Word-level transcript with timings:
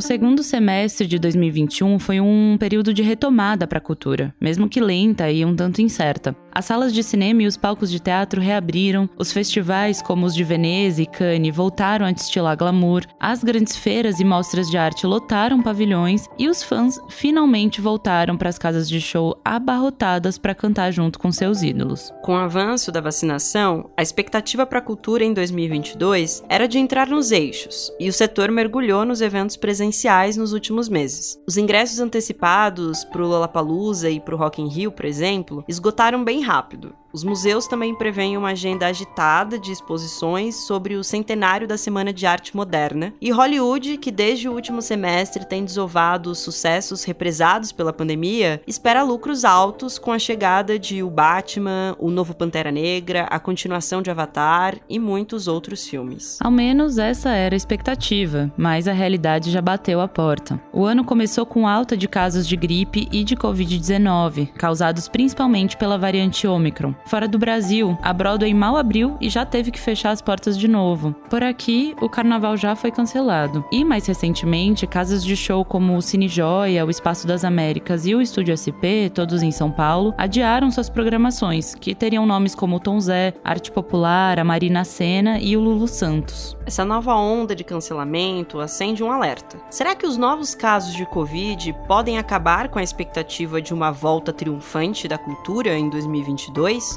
O 0.00 0.02
segundo 0.02 0.42
semestre 0.42 1.06
de 1.06 1.18
2021 1.18 1.98
foi 1.98 2.22
um 2.22 2.56
período 2.58 2.94
de 2.94 3.02
retomada 3.02 3.66
para 3.66 3.76
a 3.76 3.82
cultura, 3.82 4.34
mesmo 4.40 4.66
que 4.66 4.80
lenta 4.80 5.30
e 5.30 5.44
um 5.44 5.54
tanto 5.54 5.82
incerta. 5.82 6.34
As 6.50 6.64
salas 6.64 6.94
de 6.94 7.02
cinema 7.02 7.42
e 7.42 7.46
os 7.46 7.56
palcos 7.56 7.90
de 7.90 8.00
teatro 8.00 8.40
reabriram, 8.40 9.08
os 9.18 9.30
festivais 9.30 10.00
como 10.00 10.24
os 10.24 10.34
de 10.34 10.42
Veneza 10.42 11.02
e 11.02 11.06
Cannes 11.06 11.54
voltaram 11.54 12.06
a 12.06 12.10
destilar 12.10 12.56
glamour, 12.56 13.04
as 13.20 13.44
grandes 13.44 13.76
feiras 13.76 14.18
e 14.20 14.24
mostras 14.24 14.70
de 14.70 14.78
arte 14.78 15.06
lotaram 15.06 15.62
pavilhões 15.62 16.26
e 16.38 16.48
os 16.48 16.62
fãs 16.62 16.98
finalmente 17.10 17.80
voltaram 17.80 18.38
para 18.38 18.48
as 18.48 18.58
casas 18.58 18.88
de 18.88 19.02
show 19.02 19.38
abarrotadas 19.44 20.38
para 20.38 20.54
cantar 20.54 20.92
junto 20.92 21.18
com 21.18 21.30
seus 21.30 21.62
ídolos. 21.62 22.10
Com 22.22 22.32
o 22.32 22.38
avanço 22.38 22.90
da 22.90 23.02
vacinação, 23.02 23.90
a 23.96 24.02
expectativa 24.02 24.64
para 24.64 24.78
a 24.78 24.82
cultura 24.82 25.22
em 25.22 25.34
2022 25.34 26.42
era 26.48 26.66
de 26.66 26.78
entrar 26.78 27.06
nos 27.06 27.30
eixos, 27.30 27.92
e 28.00 28.08
o 28.08 28.12
setor 28.12 28.50
mergulhou 28.50 29.04
nos 29.04 29.20
eventos 29.20 29.56
presenciais 29.56 29.89
nos 30.36 30.52
últimos 30.52 30.88
meses. 30.88 31.38
Os 31.46 31.56
ingressos 31.56 32.00
antecipados 32.00 33.04
para 33.04 33.22
o 33.22 33.26
Lollapalooza 33.26 34.10
e 34.10 34.20
para 34.20 34.34
o 34.34 34.38
Rock 34.38 34.62
in 34.62 34.68
Rio, 34.68 34.92
por 34.92 35.04
exemplo, 35.04 35.64
esgotaram 35.68 36.24
bem 36.24 36.40
rápido. 36.40 36.94
Os 37.12 37.24
museus 37.24 37.66
também 37.66 37.92
prevêem 37.92 38.36
uma 38.36 38.50
agenda 38.50 38.86
agitada 38.86 39.58
de 39.58 39.72
exposições 39.72 40.54
sobre 40.54 40.94
o 40.94 41.02
centenário 41.02 41.66
da 41.66 41.76
Semana 41.76 42.12
de 42.12 42.24
Arte 42.24 42.56
Moderna, 42.56 43.12
e 43.20 43.32
Hollywood, 43.32 43.98
que 43.98 44.12
desde 44.12 44.48
o 44.48 44.52
último 44.52 44.80
semestre 44.80 45.44
tem 45.44 45.64
desovado 45.64 46.30
os 46.30 46.38
sucessos 46.38 47.02
represados 47.02 47.72
pela 47.72 47.92
pandemia, 47.92 48.62
espera 48.64 49.02
lucros 49.02 49.44
altos 49.44 49.98
com 49.98 50.12
a 50.12 50.18
chegada 50.20 50.78
de 50.78 51.02
O 51.02 51.10
Batman, 51.10 51.96
O 51.98 52.10
Novo 52.10 52.32
Pantera 52.32 52.70
Negra, 52.70 53.24
a 53.24 53.40
continuação 53.40 54.00
de 54.00 54.10
Avatar 54.10 54.76
e 54.88 54.98
muitos 54.98 55.48
outros 55.48 55.86
filmes. 55.88 56.38
Ao 56.40 56.50
menos 56.50 56.96
essa 56.96 57.30
era 57.30 57.54
a 57.54 57.56
expectativa, 57.56 58.52
mas 58.56 58.86
a 58.86 58.92
realidade 58.92 59.50
já 59.50 59.60
bateu 59.60 60.00
a 60.00 60.06
porta. 60.06 60.62
O 60.72 60.84
ano 60.84 61.04
começou 61.04 61.44
com 61.44 61.66
alta 61.66 61.96
de 61.96 62.06
casos 62.06 62.46
de 62.46 62.54
gripe 62.56 63.08
e 63.10 63.24
de 63.24 63.34
Covid-19, 63.34 64.52
causados 64.52 65.08
principalmente 65.08 65.76
pela 65.76 65.98
variante 65.98 66.46
Omicron. 66.46 66.94
Fora 67.06 67.26
do 67.26 67.38
Brasil, 67.38 67.98
a 68.02 68.12
Broadway 68.12 68.54
mal 68.54 68.76
abriu 68.76 69.16
e 69.20 69.28
já 69.28 69.44
teve 69.44 69.70
que 69.70 69.80
fechar 69.80 70.10
as 70.10 70.22
portas 70.22 70.58
de 70.58 70.68
novo. 70.68 71.12
Por 71.28 71.42
aqui, 71.42 71.94
o 72.00 72.08
carnaval 72.08 72.56
já 72.56 72.76
foi 72.76 72.90
cancelado. 72.90 73.64
E 73.72 73.84
mais 73.84 74.06
recentemente, 74.06 74.86
casas 74.86 75.24
de 75.24 75.36
show 75.36 75.64
como 75.64 75.96
o 75.96 76.02
Cine 76.02 76.28
Joia, 76.28 76.84
o 76.84 76.90
Espaço 76.90 77.26
das 77.26 77.44
Américas 77.44 78.06
e 78.06 78.14
o 78.14 78.20
Estúdio 78.20 78.56
SP, 78.56 79.10
todos 79.12 79.42
em 79.42 79.50
São 79.50 79.70
Paulo, 79.70 80.14
adiaram 80.16 80.70
suas 80.70 80.88
programações, 80.88 81.74
que 81.74 81.94
teriam 81.94 82.26
nomes 82.26 82.54
como 82.54 82.80
Tom 82.80 83.00
Zé, 83.00 83.34
Arte 83.44 83.70
Popular, 83.70 84.38
a 84.38 84.44
Marina 84.44 84.84
Sena 84.84 85.38
e 85.40 85.56
o 85.56 85.60
Lulu 85.60 85.88
Santos. 85.88 86.56
Essa 86.66 86.84
nova 86.84 87.14
onda 87.14 87.54
de 87.54 87.64
cancelamento 87.64 88.60
acende 88.60 89.02
um 89.02 89.10
alerta. 89.10 89.58
Será 89.70 89.94
que 89.94 90.06
os 90.06 90.16
novos 90.16 90.54
casos 90.54 90.94
de 90.94 91.04
Covid 91.06 91.74
podem 91.86 92.18
acabar 92.18 92.68
com 92.68 92.78
a 92.78 92.82
expectativa 92.82 93.60
de 93.60 93.74
uma 93.74 93.90
volta 93.90 94.32
triunfante 94.32 95.08
da 95.08 95.18
cultura 95.18 95.76
em 95.76 95.88
2022? 95.88 96.89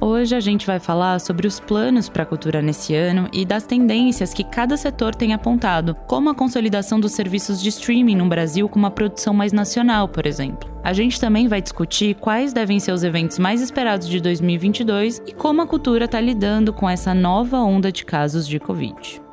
Hoje 0.00 0.34
a 0.34 0.40
gente 0.40 0.66
vai 0.66 0.78
falar 0.78 1.18
sobre 1.20 1.46
os 1.46 1.58
planos 1.58 2.08
para 2.08 2.22
a 2.22 2.26
cultura 2.26 2.60
nesse 2.60 2.94
ano 2.94 3.28
e 3.32 3.44
das 3.44 3.64
tendências 3.64 4.34
que 4.34 4.44
cada 4.44 4.76
setor 4.76 5.14
tem 5.14 5.32
apontado, 5.32 5.94
como 6.06 6.28
a 6.28 6.34
consolidação 6.34 7.00
dos 7.00 7.12
serviços 7.12 7.62
de 7.62 7.70
streaming 7.70 8.16
no 8.16 8.28
Brasil 8.28 8.68
com 8.68 8.78
uma 8.78 8.90
produção 8.90 9.32
mais 9.32 9.52
nacional, 9.52 10.06
por 10.06 10.26
exemplo. 10.26 10.70
A 10.84 10.92
gente 10.92 11.18
também 11.18 11.48
vai 11.48 11.62
discutir 11.62 12.14
quais 12.14 12.52
devem 12.52 12.78
ser 12.78 12.92
os 12.92 13.02
eventos 13.02 13.38
mais 13.38 13.60
esperados 13.62 14.06
de 14.06 14.20
2022 14.20 15.22
e 15.26 15.32
como 15.32 15.62
a 15.62 15.66
cultura 15.66 16.04
está 16.04 16.20
lidando 16.20 16.72
com 16.72 16.88
essa 16.88 17.14
nova 17.14 17.58
onda 17.58 17.90
de 17.90 18.04
casos 18.04 18.46
de 18.46 18.60
Covid. 18.60 19.25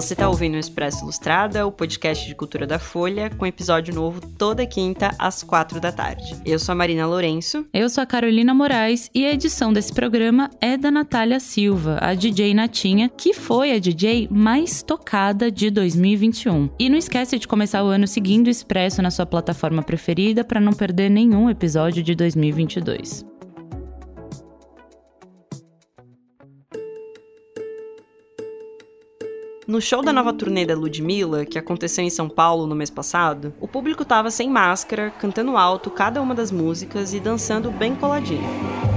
Você 0.00 0.14
está 0.14 0.30
ouvindo 0.30 0.54
o 0.54 0.58
Expresso 0.58 1.04
Ilustrada, 1.04 1.66
o 1.66 1.70
podcast 1.70 2.26
de 2.26 2.34
cultura 2.34 2.66
da 2.66 2.78
Folha, 2.78 3.28
com 3.28 3.44
episódio 3.44 3.94
novo 3.94 4.18
toda 4.38 4.64
quinta 4.64 5.14
às 5.18 5.42
quatro 5.42 5.78
da 5.78 5.92
tarde. 5.92 6.40
Eu 6.42 6.58
sou 6.58 6.72
a 6.72 6.74
Marina 6.74 7.06
Lourenço. 7.06 7.66
Eu 7.70 7.86
sou 7.90 8.02
a 8.02 8.06
Carolina 8.06 8.54
Moraes 8.54 9.10
e 9.14 9.26
a 9.26 9.32
edição 9.34 9.74
desse 9.74 9.92
programa 9.92 10.48
é 10.58 10.78
da 10.78 10.90
Natália 10.90 11.38
Silva, 11.38 11.98
a 12.00 12.14
DJ 12.14 12.54
Natinha, 12.54 13.10
que 13.14 13.34
foi 13.34 13.72
a 13.72 13.78
DJ 13.78 14.26
mais 14.30 14.82
tocada 14.82 15.50
de 15.50 15.68
2021. 15.68 16.70
E 16.78 16.88
não 16.88 16.96
esquece 16.96 17.38
de 17.38 17.46
começar 17.46 17.84
o 17.84 17.88
ano 17.88 18.06
seguindo 18.06 18.46
o 18.46 18.50
Expresso 18.50 19.02
na 19.02 19.10
sua 19.10 19.26
plataforma 19.26 19.82
preferida 19.82 20.42
para 20.42 20.62
não 20.62 20.72
perder 20.72 21.10
nenhum 21.10 21.50
episódio 21.50 22.02
de 22.02 22.14
2022. 22.14 23.29
No 29.70 29.80
show 29.80 30.02
da 30.02 30.12
nova 30.12 30.32
turnê 30.32 30.66
da 30.66 30.74
Ludmilla, 30.74 31.44
que 31.44 31.56
aconteceu 31.56 32.02
em 32.02 32.10
São 32.10 32.28
Paulo 32.28 32.66
no 32.66 32.74
mês 32.74 32.90
passado, 32.90 33.54
o 33.60 33.68
público 33.68 34.04
tava 34.04 34.28
sem 34.28 34.50
máscara, 34.50 35.12
cantando 35.12 35.56
alto 35.56 35.92
cada 35.92 36.20
uma 36.20 36.34
das 36.34 36.50
músicas 36.50 37.14
e 37.14 37.20
dançando 37.20 37.70
bem 37.70 37.94
coladinho. 37.94 38.89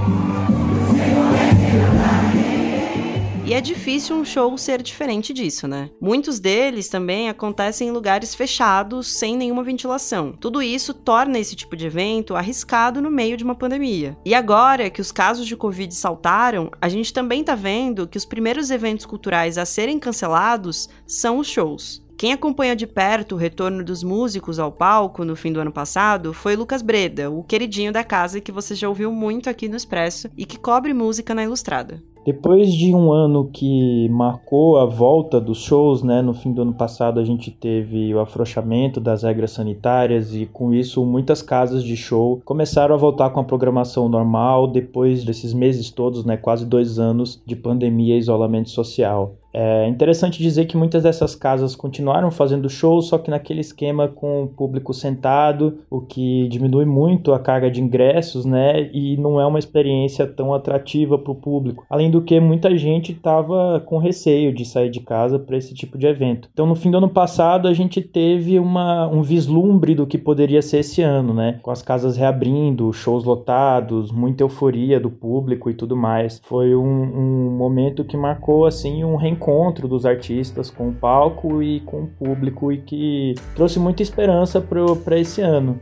E 3.46 3.52
é 3.52 3.60
difícil 3.60 4.16
um 4.16 4.24
show 4.24 4.56
ser 4.56 4.80
diferente 4.80 5.34
disso, 5.34 5.68
né? 5.68 5.90
Muitos 6.00 6.40
deles 6.40 6.88
também 6.88 7.28
acontecem 7.28 7.88
em 7.88 7.90
lugares 7.90 8.34
fechados, 8.34 9.18
sem 9.18 9.36
nenhuma 9.36 9.62
ventilação. 9.62 10.32
Tudo 10.32 10.62
isso 10.62 10.94
torna 10.94 11.38
esse 11.38 11.54
tipo 11.54 11.76
de 11.76 11.86
evento 11.86 12.34
arriscado 12.34 13.02
no 13.02 13.10
meio 13.10 13.36
de 13.36 13.44
uma 13.44 13.54
pandemia. 13.54 14.16
E 14.24 14.34
agora 14.34 14.88
que 14.88 15.00
os 15.00 15.12
casos 15.12 15.46
de 15.46 15.56
Covid 15.56 15.94
saltaram, 15.94 16.70
a 16.80 16.88
gente 16.88 17.12
também 17.12 17.44
tá 17.44 17.54
vendo 17.54 18.08
que 18.08 18.16
os 18.16 18.24
primeiros 18.24 18.70
eventos 18.70 19.04
culturais 19.04 19.58
a 19.58 19.66
serem 19.66 19.98
cancelados 19.98 20.88
são 21.06 21.36
os 21.36 21.46
shows. 21.46 22.02
Quem 22.16 22.32
acompanha 22.32 22.74
de 22.74 22.86
perto 22.86 23.34
o 23.34 23.38
retorno 23.38 23.84
dos 23.84 24.02
músicos 24.02 24.58
ao 24.58 24.72
palco 24.72 25.22
no 25.22 25.36
fim 25.36 25.52
do 25.52 25.60
ano 25.60 25.72
passado 25.72 26.32
foi 26.32 26.56
Lucas 26.56 26.80
Breda, 26.80 27.30
o 27.30 27.44
queridinho 27.44 27.92
da 27.92 28.02
casa 28.02 28.40
que 28.40 28.52
você 28.52 28.74
já 28.74 28.88
ouviu 28.88 29.12
muito 29.12 29.50
aqui 29.50 29.68
no 29.68 29.76
Expresso 29.76 30.30
e 30.34 30.46
que 30.46 30.58
cobre 30.58 30.94
música 30.94 31.34
na 31.34 31.42
Ilustrada. 31.42 32.02
Depois 32.24 32.72
de 32.72 32.94
um 32.94 33.12
ano 33.12 33.50
que 33.52 34.08
marcou 34.08 34.78
a 34.78 34.86
volta 34.86 35.38
dos 35.38 35.58
shows, 35.58 36.02
né, 36.02 36.22
no 36.22 36.32
fim 36.32 36.52
do 36.52 36.62
ano 36.62 36.72
passado 36.72 37.20
a 37.20 37.24
gente 37.24 37.50
teve 37.50 38.14
o 38.14 38.20
afrouxamento 38.20 38.98
das 38.98 39.24
regras 39.24 39.50
sanitárias 39.50 40.34
e 40.34 40.46
com 40.46 40.72
isso 40.72 41.04
muitas 41.04 41.42
casas 41.42 41.84
de 41.84 41.96
show 41.98 42.40
começaram 42.42 42.94
a 42.94 42.98
voltar 42.98 43.28
com 43.28 43.40
a 43.40 43.44
programação 43.44 44.08
normal 44.08 44.66
depois 44.66 45.22
desses 45.22 45.52
meses 45.52 45.90
todos, 45.90 46.24
né, 46.24 46.38
quase 46.38 46.64
dois 46.64 46.98
anos 46.98 47.42
de 47.44 47.54
pandemia 47.54 48.14
e 48.14 48.18
isolamento 48.18 48.70
social. 48.70 49.36
É 49.54 49.86
interessante 49.86 50.42
dizer 50.42 50.64
que 50.64 50.76
muitas 50.76 51.04
dessas 51.04 51.36
casas 51.36 51.76
continuaram 51.76 52.28
fazendo 52.32 52.68
shows, 52.68 53.06
só 53.06 53.18
que 53.18 53.30
naquele 53.30 53.60
esquema 53.60 54.08
com 54.08 54.42
o 54.42 54.48
público 54.48 54.92
sentado, 54.92 55.78
o 55.88 56.00
que 56.00 56.48
diminui 56.48 56.84
muito 56.84 57.32
a 57.32 57.38
carga 57.38 57.70
de 57.70 57.80
ingressos, 57.80 58.44
né? 58.44 58.90
E 58.92 59.16
não 59.16 59.40
é 59.40 59.46
uma 59.46 59.60
experiência 59.60 60.26
tão 60.26 60.52
atrativa 60.52 61.16
para 61.16 61.30
o 61.30 61.36
público. 61.36 61.86
Além 61.88 62.10
do 62.10 62.20
que, 62.20 62.40
muita 62.40 62.76
gente 62.76 63.12
estava 63.12 63.80
com 63.86 63.98
receio 63.98 64.52
de 64.52 64.64
sair 64.64 64.90
de 64.90 64.98
casa 64.98 65.38
para 65.38 65.56
esse 65.56 65.72
tipo 65.72 65.96
de 65.96 66.06
evento. 66.08 66.48
Então, 66.52 66.66
no 66.66 66.74
fim 66.74 66.90
do 66.90 66.98
ano 66.98 67.08
passado, 67.08 67.68
a 67.68 67.72
gente 67.72 68.00
teve 68.00 68.58
uma, 68.58 69.06
um 69.06 69.22
vislumbre 69.22 69.94
do 69.94 70.06
que 70.06 70.18
poderia 70.18 70.62
ser 70.62 70.78
esse 70.78 71.00
ano, 71.00 71.32
né? 71.32 71.60
Com 71.62 71.70
as 71.70 71.80
casas 71.80 72.16
reabrindo, 72.16 72.92
shows 72.92 73.22
lotados, 73.22 74.10
muita 74.10 74.42
euforia 74.42 74.98
do 74.98 75.10
público 75.10 75.70
e 75.70 75.74
tudo 75.74 75.96
mais. 75.96 76.40
Foi 76.42 76.74
um, 76.74 76.82
um 76.82 77.50
momento 77.56 78.04
que 78.04 78.16
marcou, 78.16 78.66
assim, 78.66 79.04
um 79.04 79.14
reencontro 79.14 79.43
encontro 79.44 79.86
dos 79.86 80.06
artistas 80.06 80.70
com 80.70 80.88
o 80.88 80.94
palco 80.94 81.62
e 81.62 81.80
com 81.80 82.04
o 82.04 82.06
público 82.06 82.72
e 82.72 82.78
que 82.78 83.34
trouxe 83.54 83.78
muita 83.78 84.02
esperança 84.02 84.58
para 84.60 85.18
esse 85.18 85.42
ano. 85.42 85.78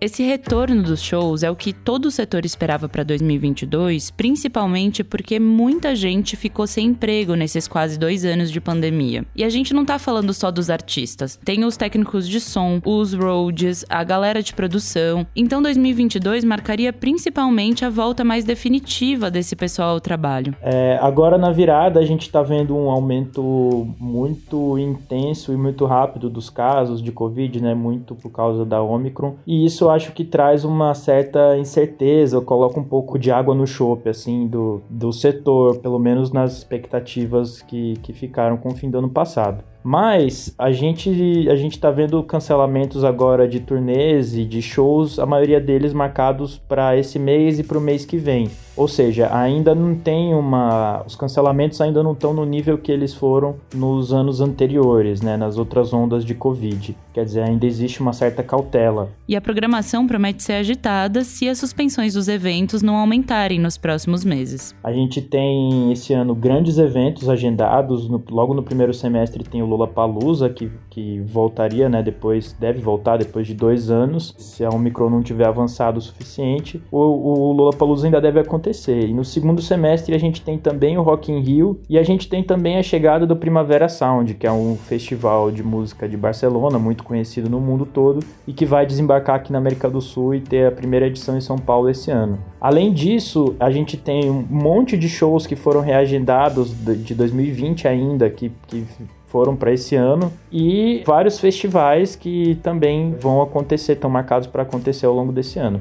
Esse 0.00 0.22
retorno 0.22 0.80
dos 0.80 1.02
shows 1.02 1.42
é 1.42 1.50
o 1.50 1.56
que 1.56 1.72
todo 1.72 2.06
o 2.06 2.10
setor 2.10 2.44
esperava 2.44 2.88
para 2.88 3.02
2022, 3.02 4.12
principalmente 4.12 5.02
porque 5.02 5.40
muita 5.40 5.96
gente 5.96 6.36
ficou 6.36 6.68
sem 6.68 6.86
emprego 6.86 7.34
nesses 7.34 7.66
quase 7.66 7.98
dois 7.98 8.24
anos 8.24 8.52
de 8.52 8.60
pandemia. 8.60 9.24
E 9.34 9.42
a 9.42 9.48
gente 9.48 9.74
não 9.74 9.84
tá 9.84 9.98
falando 9.98 10.32
só 10.32 10.52
dos 10.52 10.70
artistas, 10.70 11.36
tem 11.44 11.64
os 11.64 11.76
técnicos 11.76 12.28
de 12.28 12.38
som, 12.38 12.80
os 12.86 13.12
roads, 13.12 13.84
a 13.88 14.04
galera 14.04 14.40
de 14.40 14.54
produção. 14.54 15.26
Então 15.34 15.60
2022 15.60 16.44
marcaria 16.44 16.92
principalmente 16.92 17.84
a 17.84 17.90
volta 17.90 18.22
mais 18.22 18.44
definitiva 18.44 19.28
desse 19.32 19.56
pessoal 19.56 19.94
ao 19.94 20.00
trabalho. 20.00 20.54
É, 20.62 20.96
agora 21.02 21.36
na 21.36 21.50
virada 21.50 21.98
a 21.98 22.04
gente 22.04 22.22
está 22.22 22.40
vendo 22.40 22.76
um 22.76 22.88
aumento 22.88 23.88
muito 23.98 24.78
intenso 24.78 25.52
e 25.52 25.56
muito 25.56 25.84
rápido 25.86 26.30
dos 26.30 26.48
casos 26.48 27.02
de 27.02 27.10
Covid, 27.10 27.60
né? 27.60 27.74
Muito 27.74 28.14
por 28.14 28.30
causa 28.30 28.64
da 28.64 28.80
Omicron. 28.80 29.34
E 29.44 29.66
isso 29.66 29.87
eu 29.88 29.92
acho 29.92 30.12
que 30.12 30.24
traz 30.24 30.64
uma 30.64 30.94
certa 30.94 31.56
incerteza, 31.56 32.40
coloca 32.40 32.78
um 32.78 32.84
pouco 32.84 33.18
de 33.18 33.30
água 33.30 33.54
no 33.54 33.66
chope, 33.66 34.08
assim, 34.08 34.46
do, 34.46 34.82
do 34.88 35.12
setor, 35.12 35.78
pelo 35.78 35.98
menos 35.98 36.30
nas 36.30 36.58
expectativas 36.58 37.62
que, 37.62 37.94
que 38.02 38.12
ficaram 38.12 38.56
com 38.56 38.68
o 38.68 38.76
fim 38.76 38.90
do 38.90 38.98
ano 38.98 39.08
passado. 39.08 39.64
Mas 39.88 40.54
a 40.58 40.70
gente 40.70 41.48
a 41.48 41.56
gente 41.56 41.80
tá 41.80 41.90
vendo 41.90 42.22
cancelamentos 42.22 43.04
agora 43.04 43.48
de 43.48 43.58
turnês 43.58 44.36
e 44.36 44.44
de 44.44 44.60
shows, 44.60 45.18
a 45.18 45.24
maioria 45.24 45.58
deles 45.58 45.94
marcados 45.94 46.58
para 46.58 46.94
esse 46.94 47.18
mês 47.18 47.58
e 47.58 47.64
para 47.64 47.78
o 47.78 47.80
mês 47.80 48.04
que 48.04 48.18
vem. 48.18 48.50
Ou 48.78 48.86
seja, 48.86 49.34
ainda 49.34 49.74
não 49.74 49.96
tem 49.96 50.32
uma. 50.32 51.02
Os 51.04 51.16
cancelamentos 51.16 51.80
ainda 51.80 52.00
não 52.00 52.12
estão 52.12 52.32
no 52.32 52.44
nível 52.44 52.78
que 52.78 52.92
eles 52.92 53.12
foram 53.12 53.56
nos 53.74 54.12
anos 54.12 54.40
anteriores, 54.40 55.20
né? 55.20 55.36
Nas 55.36 55.58
outras 55.58 55.92
ondas 55.92 56.24
de 56.24 56.32
Covid. 56.32 56.96
Quer 57.12 57.24
dizer, 57.24 57.42
ainda 57.42 57.66
existe 57.66 58.00
uma 58.00 58.12
certa 58.12 58.40
cautela. 58.40 59.10
E 59.26 59.34
a 59.34 59.40
programação 59.40 60.06
promete 60.06 60.44
ser 60.44 60.52
agitada 60.52 61.24
se 61.24 61.48
as 61.48 61.58
suspensões 61.58 62.14
dos 62.14 62.28
eventos 62.28 62.80
não 62.80 62.94
aumentarem 62.94 63.58
nos 63.58 63.76
próximos 63.76 64.24
meses. 64.24 64.72
A 64.84 64.92
gente 64.92 65.20
tem 65.20 65.90
esse 65.90 66.12
ano 66.12 66.32
grandes 66.32 66.78
eventos 66.78 67.28
agendados. 67.28 68.08
No, 68.08 68.22
logo 68.30 68.54
no 68.54 68.62
primeiro 68.62 68.94
semestre 68.94 69.42
tem 69.42 69.60
o 69.60 69.66
Lula 69.78 69.86
Palusa, 69.86 70.50
que, 70.50 70.68
que 70.90 71.20
voltaria, 71.20 71.88
né? 71.88 72.02
Depois, 72.02 72.52
deve 72.58 72.80
voltar 72.80 73.16
depois 73.16 73.46
de 73.46 73.54
dois 73.54 73.90
anos, 73.90 74.34
se 74.36 74.64
a 74.64 74.70
Omicron 74.70 75.08
não 75.08 75.22
tiver 75.22 75.46
avançado 75.46 75.98
o 75.98 76.02
suficiente. 76.02 76.82
O, 76.90 76.98
o 76.98 77.52
Lula 77.52 77.72
Palusa 77.72 78.08
ainda 78.08 78.20
deve 78.20 78.40
acontecer. 78.40 79.06
E 79.06 79.14
no 79.14 79.24
segundo 79.24 79.62
semestre 79.62 80.16
a 80.16 80.18
gente 80.18 80.42
tem 80.42 80.58
também 80.58 80.98
o 80.98 81.02
Rock 81.02 81.30
in 81.30 81.38
Rio 81.38 81.80
e 81.88 81.96
a 81.96 82.02
gente 82.02 82.28
tem 82.28 82.42
também 82.42 82.76
a 82.76 82.82
chegada 82.82 83.24
do 83.24 83.36
Primavera 83.36 83.88
Sound, 83.88 84.34
que 84.34 84.48
é 84.48 84.52
um 84.52 84.76
festival 84.76 85.52
de 85.52 85.62
música 85.62 86.08
de 86.08 86.16
Barcelona, 86.16 86.76
muito 86.76 87.04
conhecido 87.04 87.48
no 87.48 87.60
mundo 87.60 87.86
todo 87.86 88.24
e 88.48 88.52
que 88.52 88.66
vai 88.66 88.84
desembarcar 88.84 89.36
aqui 89.36 89.52
na 89.52 89.58
América 89.58 89.88
do 89.88 90.00
Sul 90.00 90.34
e 90.34 90.40
ter 90.40 90.66
a 90.66 90.72
primeira 90.72 91.06
edição 91.06 91.36
em 91.36 91.40
São 91.40 91.56
Paulo 91.56 91.88
esse 91.88 92.10
ano. 92.10 92.38
Além 92.60 92.92
disso, 92.92 93.54
a 93.60 93.70
gente 93.70 93.96
tem 93.96 94.28
um 94.28 94.44
monte 94.50 94.98
de 94.98 95.08
shows 95.08 95.46
que 95.46 95.54
foram 95.54 95.80
reagendados 95.80 96.74
de 97.04 97.14
2020 97.14 97.86
ainda, 97.86 98.28
que, 98.28 98.50
que 98.66 98.84
foram 99.28 99.54
para 99.54 99.72
esse 99.72 99.94
ano 99.94 100.32
e 100.50 101.02
vários 101.06 101.38
festivais 101.38 102.16
que 102.16 102.56
também 102.62 103.14
vão 103.20 103.40
acontecer, 103.40 103.92
estão 103.92 104.10
marcados 104.10 104.48
para 104.48 104.62
acontecer 104.62 105.06
ao 105.06 105.14
longo 105.14 105.32
desse 105.32 105.58
ano. 105.58 105.80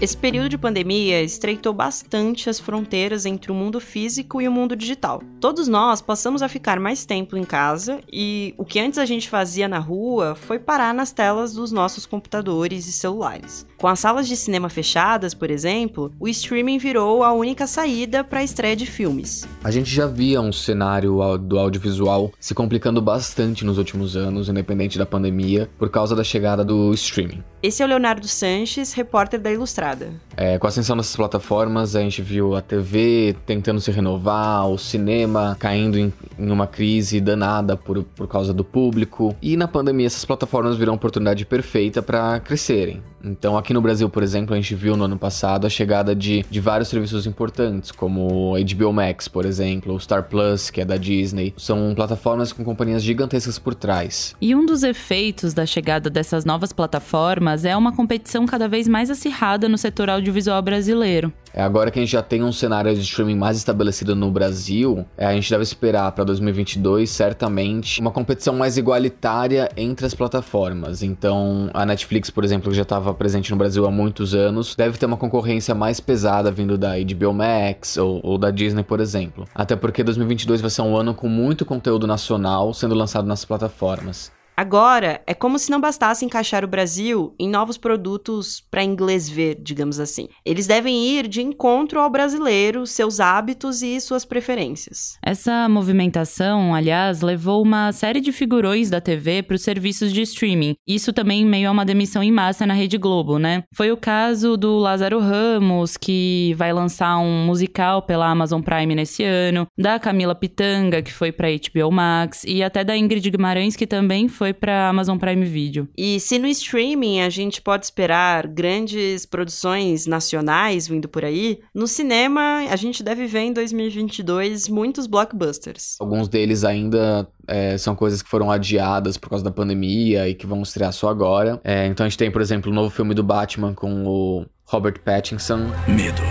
Esse 0.00 0.16
período 0.16 0.48
de 0.48 0.56
pandemia 0.56 1.22
estreitou 1.22 1.74
bastante 1.74 2.48
as 2.48 2.58
fronteiras 2.58 3.26
entre 3.26 3.52
o 3.52 3.54
mundo 3.54 3.78
físico 3.78 4.40
e 4.40 4.48
o 4.48 4.50
mundo 4.50 4.74
digital. 4.74 5.22
Todos 5.38 5.68
nós 5.68 6.00
passamos 6.00 6.40
a 6.40 6.48
ficar 6.48 6.80
mais 6.80 7.04
tempo 7.04 7.36
em 7.36 7.44
casa 7.44 8.00
e 8.10 8.54
o 8.56 8.64
que 8.64 8.80
antes 8.80 8.98
a 8.98 9.04
gente 9.04 9.28
fazia 9.28 9.68
na 9.68 9.78
rua 9.78 10.34
foi 10.34 10.58
parar 10.58 10.94
nas 10.94 11.12
telas 11.12 11.52
dos 11.52 11.70
nossos 11.70 12.06
computadores 12.06 12.86
e 12.86 12.92
celulares. 12.92 13.66
Com 13.76 13.88
as 13.88 14.00
salas 14.00 14.26
de 14.26 14.38
cinema 14.38 14.70
fechadas, 14.70 15.34
por 15.34 15.50
exemplo, 15.50 16.10
o 16.18 16.26
streaming 16.28 16.78
virou 16.78 17.22
a 17.22 17.34
única 17.34 17.66
saída 17.66 18.24
para 18.24 18.40
a 18.40 18.44
estreia 18.44 18.76
de 18.76 18.86
filmes. 18.86 19.46
A 19.62 19.70
gente 19.70 19.90
já 19.90 20.06
via 20.06 20.40
um 20.40 20.52
cenário 20.52 21.18
do 21.36 21.58
audiovisual 21.58 22.32
se 22.40 22.54
complicando 22.54 23.02
bastante 23.02 23.66
nos 23.66 23.76
últimos 23.76 24.16
anos, 24.16 24.48
independente 24.48 24.96
da 24.96 25.04
pandemia, 25.04 25.68
por 25.78 25.90
causa 25.90 26.16
da 26.16 26.24
chegada 26.24 26.64
do 26.64 26.90
streaming. 26.94 27.44
Esse 27.62 27.82
é 27.82 27.84
o 27.84 27.88
Leonardo 27.88 28.26
Sanches, 28.26 28.94
repórter 28.94 29.38
da 29.38 29.52
Ilustrada 29.52 29.89
obrigada. 29.92 30.12
É, 30.40 30.58
com 30.58 30.66
a 30.66 30.70
ascensão 30.70 30.96
dessas 30.96 31.14
plataformas, 31.14 31.94
a 31.94 32.00
gente 32.00 32.22
viu 32.22 32.56
a 32.56 32.62
TV 32.62 33.36
tentando 33.44 33.78
se 33.78 33.90
renovar, 33.90 34.66
o 34.70 34.78
cinema 34.78 35.54
caindo 35.60 35.98
em, 35.98 36.10
em 36.38 36.50
uma 36.50 36.66
crise 36.66 37.20
danada 37.20 37.76
por, 37.76 38.02
por 38.02 38.26
causa 38.26 38.54
do 38.54 38.64
público. 38.64 39.36
E 39.42 39.54
na 39.54 39.68
pandemia, 39.68 40.06
essas 40.06 40.24
plataformas 40.24 40.78
viram 40.78 40.94
a 40.94 40.96
oportunidade 40.96 41.44
perfeita 41.44 42.00
para 42.00 42.40
crescerem. 42.40 43.02
Então, 43.22 43.58
aqui 43.58 43.74
no 43.74 43.82
Brasil, 43.82 44.08
por 44.08 44.22
exemplo, 44.22 44.54
a 44.54 44.56
gente 44.56 44.74
viu 44.74 44.96
no 44.96 45.04
ano 45.04 45.18
passado 45.18 45.66
a 45.66 45.68
chegada 45.68 46.16
de, 46.16 46.42
de 46.50 46.58
vários 46.58 46.88
serviços 46.88 47.26
importantes, 47.26 47.92
como 47.92 48.54
HBO 48.54 48.94
Max, 48.94 49.28
por 49.28 49.44
exemplo, 49.44 49.92
o 49.92 50.00
Star 50.00 50.22
Plus, 50.22 50.70
que 50.70 50.80
é 50.80 50.86
da 50.86 50.96
Disney. 50.96 51.52
São 51.58 51.92
plataformas 51.94 52.50
com 52.50 52.64
companhias 52.64 53.02
gigantescas 53.02 53.58
por 53.58 53.74
trás. 53.74 54.34
E 54.40 54.54
um 54.54 54.64
dos 54.64 54.82
efeitos 54.82 55.52
da 55.52 55.66
chegada 55.66 56.08
dessas 56.08 56.46
novas 56.46 56.72
plataformas 56.72 57.66
é 57.66 57.76
uma 57.76 57.94
competição 57.94 58.46
cada 58.46 58.66
vez 58.66 58.88
mais 58.88 59.10
acirrada 59.10 59.68
no 59.68 59.76
setor 59.76 60.08
audiovisual 60.08 60.29
brasileiro. 60.62 61.32
É 61.52 61.62
agora 61.62 61.90
que 61.90 61.98
a 61.98 62.02
gente 62.02 62.12
já 62.12 62.22
tem 62.22 62.42
um 62.42 62.52
cenário 62.52 62.94
de 62.94 63.00
streaming 63.00 63.36
mais 63.36 63.56
estabelecido 63.56 64.14
no 64.14 64.30
Brasil, 64.30 65.04
é, 65.16 65.26
a 65.26 65.32
gente 65.34 65.50
deve 65.50 65.62
esperar 65.62 66.12
para 66.12 66.24
2022 66.24 67.10
certamente 67.10 68.00
uma 68.00 68.12
competição 68.12 68.54
mais 68.54 68.76
igualitária 68.76 69.68
entre 69.76 70.06
as 70.06 70.14
plataformas. 70.14 71.02
Então, 71.02 71.68
a 71.74 71.84
Netflix, 71.84 72.30
por 72.30 72.44
exemplo, 72.44 72.70
que 72.70 72.76
já 72.76 72.82
estava 72.82 73.12
presente 73.12 73.50
no 73.50 73.56
Brasil 73.56 73.84
há 73.84 73.90
muitos 73.90 74.34
anos, 74.34 74.76
deve 74.76 74.96
ter 74.96 75.06
uma 75.06 75.16
concorrência 75.16 75.74
mais 75.74 75.98
pesada 75.98 76.52
vindo 76.52 76.78
da 76.78 76.92
HBO 76.98 77.32
Max 77.32 77.96
ou, 77.96 78.20
ou 78.22 78.38
da 78.38 78.50
Disney, 78.50 78.84
por 78.84 79.00
exemplo. 79.00 79.44
Até 79.54 79.74
porque 79.74 80.04
2022 80.04 80.60
vai 80.60 80.70
ser 80.70 80.82
um 80.82 80.96
ano 80.96 81.14
com 81.14 81.28
muito 81.28 81.64
conteúdo 81.64 82.06
nacional 82.06 82.72
sendo 82.72 82.94
lançado 82.94 83.26
nas 83.26 83.44
plataformas. 83.44 84.30
Agora, 84.60 85.22
é 85.26 85.32
como 85.32 85.58
se 85.58 85.70
não 85.70 85.80
bastasse 85.80 86.22
encaixar 86.22 86.62
o 86.66 86.68
Brasil 86.68 87.34
em 87.40 87.48
novos 87.48 87.78
produtos 87.78 88.62
para 88.70 88.84
inglês 88.84 89.26
ver, 89.26 89.56
digamos 89.58 89.98
assim. 89.98 90.28
Eles 90.44 90.66
devem 90.66 91.02
ir 91.02 91.28
de 91.28 91.40
encontro 91.40 91.98
ao 91.98 92.10
brasileiro, 92.10 92.86
seus 92.86 93.20
hábitos 93.20 93.80
e 93.80 93.98
suas 94.02 94.26
preferências. 94.26 95.16
Essa 95.24 95.66
movimentação, 95.66 96.74
aliás, 96.74 97.22
levou 97.22 97.62
uma 97.62 97.90
série 97.92 98.20
de 98.20 98.32
figurões 98.32 98.90
da 98.90 99.00
TV 99.00 99.42
para 99.42 99.54
os 99.54 99.62
serviços 99.62 100.12
de 100.12 100.20
streaming. 100.20 100.74
Isso 100.86 101.10
também 101.10 101.42
meio 101.42 101.70
a 101.70 101.72
uma 101.72 101.86
demissão 101.86 102.22
em 102.22 102.30
massa 102.30 102.66
na 102.66 102.74
Rede 102.74 102.98
Globo, 102.98 103.38
né? 103.38 103.62
Foi 103.74 103.90
o 103.90 103.96
caso 103.96 104.58
do 104.58 104.76
Lázaro 104.76 105.20
Ramos, 105.20 105.96
que 105.96 106.52
vai 106.58 106.70
lançar 106.70 107.16
um 107.16 107.46
musical 107.46 108.02
pela 108.02 108.28
Amazon 108.28 108.60
Prime 108.60 108.94
nesse 108.94 109.24
ano, 109.24 109.66
da 109.78 109.98
Camila 109.98 110.34
Pitanga, 110.34 111.00
que 111.00 111.14
foi 111.14 111.32
para 111.32 111.48
HBO 111.48 111.90
Max, 111.90 112.44
e 112.44 112.62
até 112.62 112.84
da 112.84 112.94
Ingrid 112.94 113.30
Guimarães, 113.30 113.74
que 113.74 113.86
também 113.86 114.28
foi 114.28 114.49
foi 114.50 114.54
para 114.54 114.88
Amazon 114.88 115.16
Prime 115.16 115.44
Video. 115.44 115.88
E 115.96 116.18
se 116.18 116.38
no 116.38 116.46
streaming 116.48 117.20
a 117.20 117.28
gente 117.28 117.62
pode 117.62 117.84
esperar 117.84 118.46
grandes 118.48 119.24
produções 119.24 120.06
nacionais 120.06 120.88
vindo 120.88 121.08
por 121.08 121.24
aí, 121.24 121.60
no 121.74 121.86
cinema 121.86 122.64
a 122.68 122.76
gente 122.76 123.02
deve 123.02 123.26
ver 123.26 123.40
em 123.40 123.52
2022 123.52 124.68
muitos 124.68 125.06
blockbusters. 125.06 125.96
Alguns 126.00 126.28
deles 126.28 126.64
ainda 126.64 127.28
é, 127.46 127.78
são 127.78 127.94
coisas 127.94 128.22
que 128.22 128.28
foram 128.28 128.50
adiadas 128.50 129.16
por 129.16 129.30
causa 129.30 129.44
da 129.44 129.50
pandemia 129.50 130.28
e 130.28 130.34
que 130.34 130.46
vão 130.46 130.62
estrear 130.62 130.92
só 130.92 131.08
agora. 131.08 131.60
É, 131.62 131.86
então 131.86 132.04
a 132.04 132.08
gente 132.08 132.18
tem, 132.18 132.30
por 132.30 132.40
exemplo, 132.40 132.70
o 132.70 132.74
novo 132.74 132.90
filme 132.90 133.14
do 133.14 133.22
Batman 133.22 133.72
com 133.72 134.04
o 134.04 134.46
Robert 134.64 135.00
Pattinson. 135.04 135.70
Medo 135.86 136.22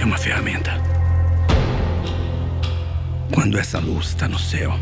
é 0.00 0.04
uma 0.04 0.16
ferramenta. 0.16 0.72
Quando 3.32 3.58
essa 3.58 3.80
luz 3.80 4.08
está 4.08 4.28
no 4.28 4.38
céu, 4.38 4.72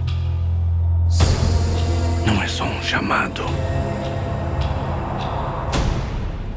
não 2.26 2.43
é 2.43 2.48
só 2.48 2.64
um 2.64 2.82
chamado. 2.82 3.43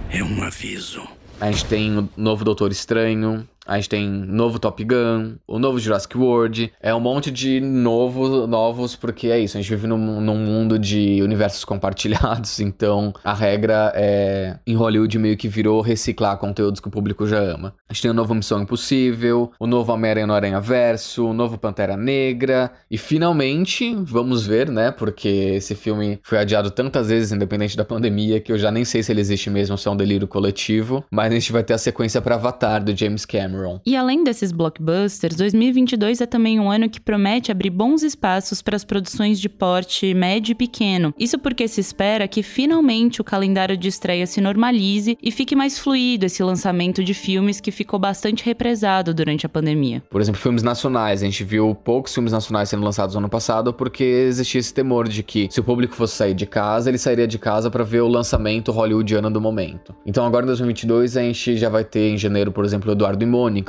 É 0.10 0.24
um 0.24 0.44
aviso. 0.44 1.04
A 1.40 1.52
gente 1.52 1.66
tem 1.66 1.98
o 1.98 2.10
novo 2.16 2.46
Doutor 2.46 2.72
Estranho, 2.72 3.48
a 3.66 3.76
gente 3.76 3.90
tem 3.90 4.08
novo 4.08 4.60
Top 4.60 4.84
Gun, 4.84 5.36
o 5.48 5.58
novo 5.58 5.80
Jurassic 5.80 6.16
World. 6.18 6.72
É 6.80 6.94
um 6.94 7.00
monte 7.00 7.32
de 7.32 7.60
novo, 7.60 8.46
novos, 8.46 8.96
porque 8.96 9.28
é 9.28 9.40
isso. 9.40 9.58
A 9.58 9.62
gente 9.62 9.70
vive 9.70 9.88
num, 9.88 10.22
num 10.22 10.38
mundo 10.38 10.78
de 10.78 11.22
universos 11.24 11.66
compartilhados. 11.66 12.60
Então 12.60 13.14
a 13.24 13.34
regra 13.34 13.92
é 13.96 14.58
em 14.68 14.76
Hollywood 14.76 15.18
meio 15.18 15.36
que 15.36 15.48
virou 15.48 15.82
reciclar 15.82 16.38
conteúdos 16.38 16.80
que 16.80 16.88
o 16.88 16.92
público 16.92 17.26
já 17.26 17.40
ama. 17.40 17.74
A 17.90 17.94
gente 17.94 18.04
tem 18.04 18.12
o 18.12 18.14
novo 18.14 18.36
Missão 18.36 18.62
Impossível, 18.62 19.52
o 19.60 19.66
novo 19.66 19.92
Homem-Aranha 19.92 20.28
no 20.28 20.34
Aranha 20.34 20.60
Verso, 20.60 21.26
o 21.28 21.34
novo 21.34 21.58
Pantera 21.58 21.98
Negra. 21.98 22.72
E 22.90 22.98
finalmente, 22.98 23.96
vamos 24.04 24.46
ver, 24.46 24.70
né? 24.70 24.92
Porque 24.92 25.28
esse 25.28 25.74
filme 25.74 26.20
foi 26.22 26.38
adiado 26.38 26.70
tantas 26.70 27.10
vezes, 27.10 27.32
independente 27.32 27.76
da 27.76 27.86
pandemia, 27.86 28.40
que 28.40 28.52
eu 28.52 28.58
já 28.58 28.72
nem 28.72 28.86
sei 28.86 29.02
se 29.02 29.12
ele 29.12 29.22
existe 29.22 29.50
mesmo, 29.50 29.78
se 29.78 29.88
é 29.88 29.92
um 29.92 29.98
delírio 29.98 30.28
coletivo. 30.28 31.04
Mas 31.10 31.32
a 31.32 31.36
gente 31.36 31.52
vai 31.52 31.64
ter 31.64 31.74
a 31.74 31.78
sequência 31.78 32.22
para 32.22 32.36
Avatar 32.36 32.84
do 32.84 32.96
James 32.96 33.26
Cameron. 33.26 33.55
E 33.86 33.96
além 33.96 34.24
desses 34.24 34.52
blockbusters, 34.52 35.36
2022 35.36 36.22
é 36.22 36.26
também 36.26 36.60
um 36.60 36.70
ano 36.70 36.90
que 36.90 37.00
promete 37.00 37.52
abrir 37.52 37.70
bons 37.70 38.04
espaços 38.04 38.62
para 38.62 38.76
as 38.76 38.84
produções 38.84 39.40
de 39.40 39.50
porte 39.50 40.14
médio 40.14 40.52
e 40.52 40.56
pequeno. 40.56 41.14
Isso 41.18 41.40
porque 41.40 41.68
se 41.68 41.82
espera 41.82 42.28
que 42.28 42.44
finalmente 42.44 43.22
o 43.22 43.24
calendário 43.24 43.78
de 43.78 43.88
estreia 43.88 44.28
se 44.28 44.42
normalize 44.42 45.18
e 45.22 45.32
fique 45.32 45.56
mais 45.56 45.80
fluido 45.80 46.26
esse 46.26 46.44
lançamento 46.44 47.04
de 47.04 47.14
filmes 47.14 47.60
que 47.60 47.72
ficou 47.72 48.00
bastante 48.00 48.44
represado 48.44 49.14
durante 49.14 49.46
a 49.46 49.50
pandemia. 49.50 50.04
Por 50.10 50.22
exemplo, 50.22 50.42
filmes 50.42 50.64
nacionais. 50.64 51.22
A 51.22 51.26
gente 51.26 51.44
viu 51.44 51.76
poucos 51.76 52.14
filmes 52.14 52.32
nacionais 52.32 52.70
sendo 52.70 52.84
lançados 52.84 53.16
no 53.16 53.20
ano 53.20 53.30
passado 53.30 53.74
porque 53.74 54.04
existia 54.04 54.60
esse 54.60 54.74
temor 54.74 55.08
de 55.08 55.24
que 55.24 55.48
se 55.52 55.60
o 55.60 55.64
público 55.64 55.96
fosse 55.96 56.16
sair 56.16 56.34
de 56.34 56.46
casa, 56.46 56.90
ele 56.90 56.98
sairia 56.98 57.28
de 57.28 57.38
casa 57.38 57.70
para 57.70 57.84
ver 57.84 58.02
o 58.02 58.08
lançamento 58.08 58.72
hollywoodiano 58.72 59.30
do 59.30 59.42
momento. 59.42 59.96
Então 60.06 60.26
agora 60.26 60.44
em 60.44 60.48
2022 60.48 61.18
a 61.18 61.22
gente 61.22 61.58
já 61.58 61.70
vai 61.70 61.84
ter 61.84 62.12
em 62.12 62.18
janeiro, 62.18 62.52
por 62.52 62.66
exemplo, 62.66 62.92
Eduardo 62.92 63.24
e 63.24 63.28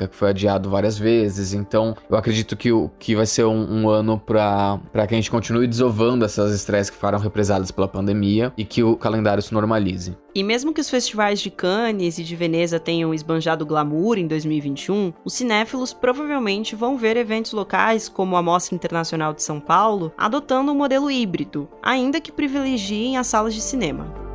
Que 0.09 0.17
foi 0.17 0.31
adiado 0.31 0.71
várias 0.71 0.99
vezes. 0.99 1.53
Então, 1.53 1.97
eu 2.09 2.17
acredito 2.17 2.57
que, 2.57 2.71
que 2.99 3.15
vai 3.15 3.27
ser 3.27 3.45
um, 3.45 3.83
um 3.83 3.89
ano 3.89 4.19
para 4.19 5.07
que 5.07 5.15
a 5.15 5.17
gente 5.17 5.31
continue 5.31 5.67
desovando 5.67 6.25
essas 6.25 6.55
estreias 6.55 6.91
que 6.91 6.97
foram 6.97 7.19
represadas 7.19 7.71
pela 7.71 7.89
pandemia 7.89 8.53
e 8.57 8.65
que 8.65 8.83
o 8.83 8.97
calendário 8.97 9.43
se 9.43 9.53
normalize. 9.53 10.17
E 10.35 10.43
mesmo 10.43 10.75
que 10.75 10.81
os 10.81 10.91
festivais 10.91 11.41
de 11.41 11.51
Cannes 11.51 12.19
e 12.19 12.25
de 12.25 12.37
Veneza 12.37 12.79
tenham 12.79 13.15
esbanjado 13.15 13.65
glamour 13.65 14.19
em 14.19 14.27
2021, 14.27 15.13
os 15.25 15.33
cinéfilos 15.33 15.95
provavelmente 15.95 16.77
vão 16.77 16.99
ver 16.99 17.17
eventos 17.17 17.53
locais, 17.53 18.07
como 18.09 18.37
a 18.37 18.43
Mostra 18.43 18.75
Internacional 18.75 19.33
de 19.33 19.43
São 19.43 19.59
Paulo, 19.59 20.13
adotando 20.17 20.73
um 20.73 20.77
modelo 20.77 21.11
híbrido, 21.11 21.67
ainda 21.83 22.21
que 22.21 22.31
privilegiem 22.31 23.17
as 23.17 23.27
salas 23.27 23.55
de 23.55 23.63
cinema. 23.63 24.26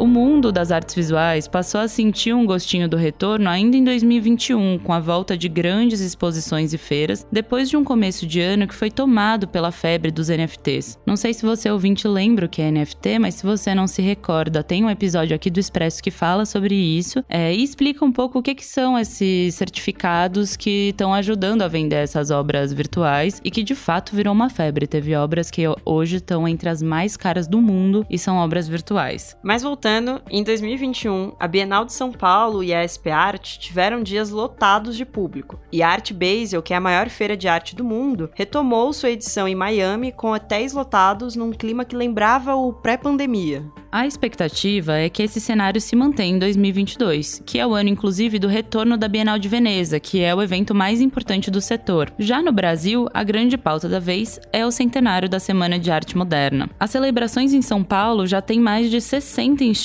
O 0.00 0.06
mundo 0.06 0.50
das 0.50 0.72
artes 0.72 0.94
visuais 0.94 1.46
passou 1.46 1.78
a 1.78 1.86
sentir 1.86 2.32
um 2.32 2.46
gostinho 2.46 2.88
do 2.88 2.96
retorno 2.96 3.50
ainda 3.50 3.76
em 3.76 3.84
2021, 3.84 4.78
com 4.78 4.94
a 4.94 4.98
volta 4.98 5.36
de 5.36 5.46
grandes 5.46 6.00
exposições 6.00 6.72
e 6.72 6.78
feiras, 6.78 7.26
depois 7.30 7.68
de 7.68 7.76
um 7.76 7.84
começo 7.84 8.26
de 8.26 8.40
ano 8.40 8.66
que 8.66 8.74
foi 8.74 8.90
tomado 8.90 9.46
pela 9.46 9.70
febre 9.70 10.10
dos 10.10 10.30
NFTs. 10.30 10.98
Não 11.04 11.16
sei 11.16 11.34
se 11.34 11.44
você 11.44 11.70
ouvinte 11.70 12.08
lembra 12.08 12.46
o 12.46 12.48
que 12.48 12.62
é 12.62 12.70
NFT, 12.70 13.18
mas 13.18 13.34
se 13.34 13.44
você 13.44 13.74
não 13.74 13.86
se 13.86 14.00
recorda, 14.00 14.62
tem 14.62 14.82
um 14.82 14.88
episódio 14.88 15.36
aqui 15.36 15.50
do 15.50 15.60
Expresso 15.60 16.02
que 16.02 16.10
fala 16.10 16.46
sobre 16.46 16.74
isso 16.74 17.22
é, 17.28 17.54
e 17.54 17.62
explica 17.62 18.02
um 18.02 18.10
pouco 18.10 18.38
o 18.38 18.42
que, 18.42 18.54
que 18.54 18.64
são 18.64 18.98
esses 18.98 19.54
certificados 19.54 20.56
que 20.56 20.88
estão 20.88 21.12
ajudando 21.12 21.60
a 21.60 21.68
vender 21.68 21.96
essas 21.96 22.30
obras 22.30 22.72
virtuais 22.72 23.38
e 23.44 23.50
que 23.50 23.62
de 23.62 23.74
fato 23.74 24.16
virou 24.16 24.32
uma 24.32 24.48
febre. 24.48 24.86
Teve 24.86 25.14
obras 25.14 25.50
que 25.50 25.64
hoje 25.84 26.16
estão 26.16 26.48
entre 26.48 26.70
as 26.70 26.80
mais 26.80 27.18
caras 27.18 27.46
do 27.46 27.60
mundo 27.60 28.06
e 28.08 28.18
são 28.18 28.38
obras 28.38 28.66
virtuais. 28.66 29.36
Mas 29.42 29.62
voltando 29.62 29.89
ano, 29.90 30.20
em 30.30 30.44
2021, 30.44 31.32
a 31.38 31.48
Bienal 31.48 31.84
de 31.84 31.92
São 31.92 32.12
Paulo 32.12 32.62
e 32.62 32.72
a 32.72 32.86
SP 32.86 33.10
Art 33.10 33.58
tiveram 33.58 34.02
dias 34.02 34.30
lotados 34.30 34.96
de 34.96 35.04
público. 35.04 35.58
E 35.72 35.82
a 35.82 35.88
Art 35.88 36.12
Basel, 36.12 36.62
que 36.62 36.72
é 36.72 36.76
a 36.76 36.80
maior 36.80 37.08
feira 37.08 37.36
de 37.36 37.48
arte 37.48 37.74
do 37.74 37.84
mundo, 37.84 38.30
retomou 38.34 38.92
sua 38.92 39.10
edição 39.10 39.48
em 39.48 39.54
Miami 39.54 40.12
com 40.12 40.30
hotéis 40.30 40.72
lotados 40.72 41.34
num 41.34 41.50
clima 41.50 41.84
que 41.84 41.96
lembrava 41.96 42.54
o 42.54 42.72
pré-pandemia. 42.72 43.64
A 43.92 44.06
expectativa 44.06 44.96
é 44.96 45.08
que 45.08 45.24
esse 45.24 45.40
cenário 45.40 45.80
se 45.80 45.96
mantenha 45.96 46.36
em 46.36 46.38
2022, 46.38 47.42
que 47.44 47.58
é 47.58 47.66
o 47.66 47.74
ano 47.74 47.88
inclusive 47.88 48.38
do 48.38 48.46
retorno 48.46 48.96
da 48.96 49.08
Bienal 49.08 49.36
de 49.36 49.48
Veneza, 49.48 49.98
que 49.98 50.20
é 50.20 50.32
o 50.32 50.40
evento 50.40 50.72
mais 50.72 51.00
importante 51.00 51.50
do 51.50 51.60
setor. 51.60 52.12
Já 52.16 52.40
no 52.40 52.52
Brasil, 52.52 53.08
a 53.12 53.24
grande 53.24 53.58
pauta 53.58 53.88
da 53.88 53.98
vez 53.98 54.38
é 54.52 54.64
o 54.64 54.70
centenário 54.70 55.28
da 55.28 55.40
Semana 55.40 55.76
de 55.76 55.90
Arte 55.90 56.16
Moderna. 56.16 56.70
As 56.78 56.90
celebrações 56.90 57.52
em 57.52 57.60
São 57.60 57.82
Paulo 57.82 58.28
já 58.28 58.40
têm 58.40 58.60
mais 58.60 58.88
de 58.88 59.00
60 59.00 59.64
instituições 59.64 59.79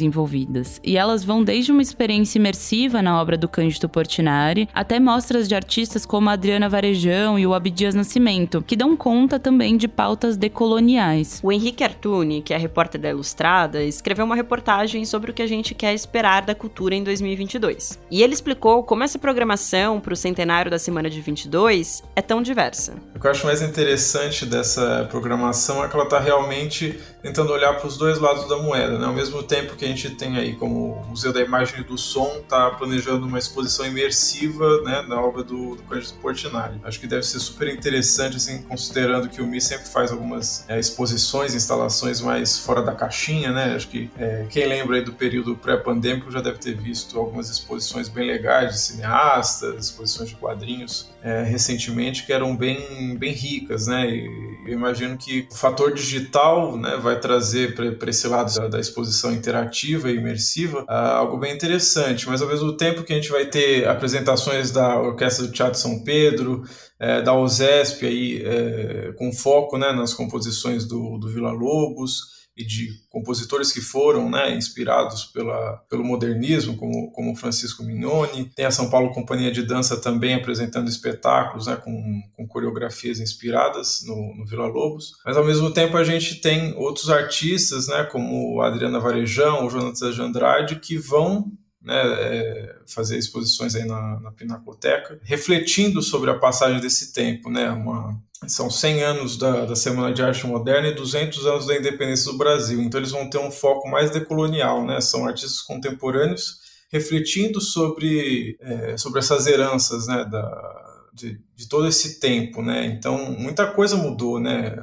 envolvidas, 0.00 0.80
e 0.82 0.96
elas 0.96 1.24
vão 1.24 1.42
desde 1.42 1.72
uma 1.72 1.82
experiência 1.82 2.38
imersiva 2.38 3.02
na 3.02 3.20
obra 3.20 3.36
do 3.36 3.48
Cândido 3.48 3.88
Portinari 3.88 4.68
até 4.72 4.98
mostras 4.98 5.48
de 5.48 5.54
artistas 5.54 6.06
como 6.06 6.30
a 6.30 6.32
Adriana 6.32 6.68
Varejão 6.68 7.38
e 7.38 7.46
o 7.46 7.54
Abdias 7.54 7.94
Nascimento, 7.94 8.62
que 8.66 8.76
dão 8.76 8.96
conta 8.96 9.38
também 9.38 9.76
de 9.76 9.88
pautas 9.88 10.36
decoloniais. 10.36 11.40
O 11.42 11.52
Henrique 11.52 11.84
Artuni, 11.84 12.42
que 12.42 12.54
é 12.54 12.56
repórter 12.56 13.00
da 13.00 13.10
Ilustrada, 13.10 13.82
escreveu 13.82 14.24
uma 14.24 14.36
reportagem 14.36 15.04
sobre 15.04 15.30
o 15.30 15.34
que 15.34 15.42
a 15.42 15.46
gente 15.46 15.74
quer 15.74 15.94
esperar 15.94 16.42
da 16.42 16.54
cultura 16.54 16.94
em 16.94 17.02
2022. 17.02 17.98
E 18.10 18.22
ele 18.22 18.34
explicou 18.34 18.82
como 18.82 19.02
essa 19.02 19.18
programação 19.18 20.00
para 20.00 20.12
o 20.12 20.16
centenário 20.16 20.70
da 20.70 20.78
Semana 20.78 21.10
de 21.10 21.20
22 21.20 22.02
é 22.14 22.22
tão 22.22 22.42
diversa. 22.42 22.94
O 23.14 23.20
que 23.20 23.26
eu 23.26 23.30
acho 23.30 23.46
mais 23.46 23.62
interessante 23.62 24.46
dessa 24.46 25.06
programação 25.10 25.84
é 25.84 25.88
que 25.88 25.94
ela 25.94 26.04
está 26.04 26.20
realmente 26.20 26.98
tentando 27.24 27.54
olhar 27.54 27.72
para 27.78 27.88
os 27.88 27.96
dois 27.96 28.18
lados 28.18 28.46
da 28.46 28.58
moeda, 28.58 28.98
né? 28.98 29.06
Ao 29.06 29.12
mesmo 29.14 29.42
tempo 29.42 29.76
que 29.76 29.84
a 29.86 29.88
gente 29.88 30.10
tem 30.10 30.36
aí 30.36 30.54
como 30.54 30.92
o 30.92 31.06
Museu 31.06 31.32
da 31.32 31.40
Imagem 31.40 31.80
e 31.80 31.82
do 31.82 31.96
Som 31.96 32.40
está 32.42 32.70
planejando 32.72 33.26
uma 33.26 33.38
exposição 33.38 33.86
imersiva, 33.86 34.82
né, 34.82 35.02
da 35.08 35.18
obra 35.18 35.42
do, 35.42 35.74
do 35.74 35.82
Cândido 35.84 36.12
Portinari. 36.20 36.78
Acho 36.84 37.00
que 37.00 37.06
deve 37.06 37.22
ser 37.22 37.40
super 37.40 37.68
interessante, 37.68 38.36
assim, 38.36 38.60
considerando 38.64 39.30
que 39.30 39.40
o 39.40 39.46
Mi 39.46 39.58
sempre 39.58 39.88
faz 39.88 40.12
algumas 40.12 40.68
é, 40.68 40.78
exposições, 40.78 41.54
instalações 41.54 42.20
mais 42.20 42.58
fora 42.58 42.82
da 42.82 42.92
caixinha, 42.92 43.50
né? 43.50 43.74
Acho 43.74 43.88
que 43.88 44.10
é, 44.18 44.44
quem 44.50 44.66
lembra 44.66 44.96
aí 44.96 45.02
do 45.02 45.14
período 45.14 45.56
pré-pandêmico 45.56 46.30
já 46.30 46.42
deve 46.42 46.58
ter 46.58 46.74
visto 46.74 47.18
algumas 47.18 47.48
exposições 47.48 48.06
bem 48.06 48.26
legais 48.26 48.74
de 48.74 48.80
cineastas, 48.80 49.86
exposições 49.86 50.28
de 50.28 50.34
quadrinhos 50.34 51.14
é, 51.24 51.42
recentemente 51.42 52.26
que 52.26 52.32
eram 52.34 52.54
bem, 52.54 53.16
bem 53.16 53.32
ricas, 53.32 53.86
né? 53.86 54.10
E 54.10 54.26
eu 54.66 54.74
imagino 54.74 55.16
que 55.16 55.48
o 55.50 55.54
fator 55.54 55.94
digital, 55.94 56.76
né, 56.76 56.98
vai 57.14 57.20
trazer 57.20 57.74
para 57.74 58.10
esse 58.10 58.26
lado 58.26 58.52
da, 58.54 58.68
da, 58.68 58.80
exposição 58.80 59.32
interativa 59.32 60.10
e 60.10 60.16
imersiva 60.16 60.82
uh, 60.82 60.90
algo 60.90 61.38
bem 61.38 61.54
interessante, 61.54 62.28
mas 62.28 62.42
ao 62.42 62.48
mesmo 62.48 62.76
tempo 62.76 63.02
que 63.02 63.12
a 63.12 63.16
gente 63.16 63.30
vai 63.30 63.46
ter 63.46 63.88
apresentações 63.88 64.70
da 64.70 65.00
Orquestra 65.00 65.46
do 65.46 65.52
Teatro 65.52 65.78
São 65.78 66.02
Pedro, 66.02 66.62
é, 66.98 67.22
da 67.22 67.34
OSESP 67.34 68.06
aí, 68.06 68.42
é, 68.44 69.12
com 69.16 69.32
foco 69.32 69.76
né, 69.78 69.92
nas 69.92 70.14
composições 70.14 70.84
do, 70.84 71.18
do 71.18 71.28
Vila 71.28 71.52
Lobos, 71.52 72.33
e 72.56 72.64
de 72.64 72.88
compositores 73.10 73.72
que 73.72 73.80
foram 73.80 74.30
né, 74.30 74.54
inspirados 74.54 75.24
pela, 75.24 75.76
pelo 75.88 76.04
modernismo, 76.04 76.76
como, 76.76 77.10
como 77.10 77.34
Francisco 77.34 77.82
Mignoni. 77.82 78.50
Tem 78.54 78.64
a 78.64 78.70
São 78.70 78.88
Paulo 78.88 79.12
Companhia 79.12 79.50
de 79.50 79.62
Dança 79.62 79.96
também 79.96 80.34
apresentando 80.34 80.88
espetáculos 80.88 81.66
né, 81.66 81.76
com, 81.76 82.22
com 82.32 82.46
coreografias 82.46 83.18
inspiradas 83.18 84.04
no, 84.06 84.36
no 84.36 84.46
Vila 84.46 84.66
Lobos. 84.66 85.12
Mas 85.24 85.36
ao 85.36 85.44
mesmo 85.44 85.70
tempo 85.72 85.96
a 85.96 86.04
gente 86.04 86.36
tem 86.36 86.74
outros 86.76 87.10
artistas, 87.10 87.88
né, 87.88 88.04
como 88.04 88.60
a 88.60 88.68
Adriana 88.68 89.00
Varejão, 89.00 89.66
o 89.66 89.70
Jonatas 89.70 90.14
de 90.14 90.22
Andrade, 90.22 90.76
que 90.76 90.96
vão 90.96 91.50
né, 91.84 91.94
é, 91.96 92.76
fazer 92.86 93.18
exposições 93.18 93.74
aí 93.74 93.84
na, 93.84 94.18
na 94.20 94.32
Pinacoteca, 94.32 95.20
refletindo 95.22 96.00
sobre 96.00 96.30
a 96.30 96.38
passagem 96.38 96.80
desse 96.80 97.12
tempo, 97.12 97.50
né, 97.50 97.70
uma, 97.70 98.18
são 98.46 98.70
100 98.70 99.02
anos 99.02 99.36
da, 99.36 99.66
da 99.66 99.76
Semana 99.76 100.12
de 100.12 100.22
Arte 100.22 100.46
Moderna 100.46 100.88
e 100.88 100.94
200 100.94 101.46
anos 101.46 101.66
da 101.66 101.76
independência 101.76 102.32
do 102.32 102.38
Brasil, 102.38 102.80
então 102.80 102.98
eles 102.98 103.10
vão 103.10 103.28
ter 103.28 103.38
um 103.38 103.50
foco 103.50 103.88
mais 103.88 104.10
decolonial, 104.10 104.84
né, 104.84 105.00
são 105.00 105.26
artistas 105.26 105.60
contemporâneos 105.60 106.64
refletindo 106.90 107.60
sobre, 107.60 108.56
é, 108.60 108.96
sobre 108.96 109.18
essas 109.18 109.46
heranças 109.46 110.06
né, 110.06 110.24
da, 110.24 110.83
de, 111.14 111.40
de, 111.54 111.68
todo 111.68 111.86
esse 111.86 112.18
tempo, 112.18 112.60
né? 112.60 112.86
Então 112.86 113.30
muita 113.38 113.66
coisa 113.66 113.96
mudou, 113.96 114.40
né? 114.40 114.76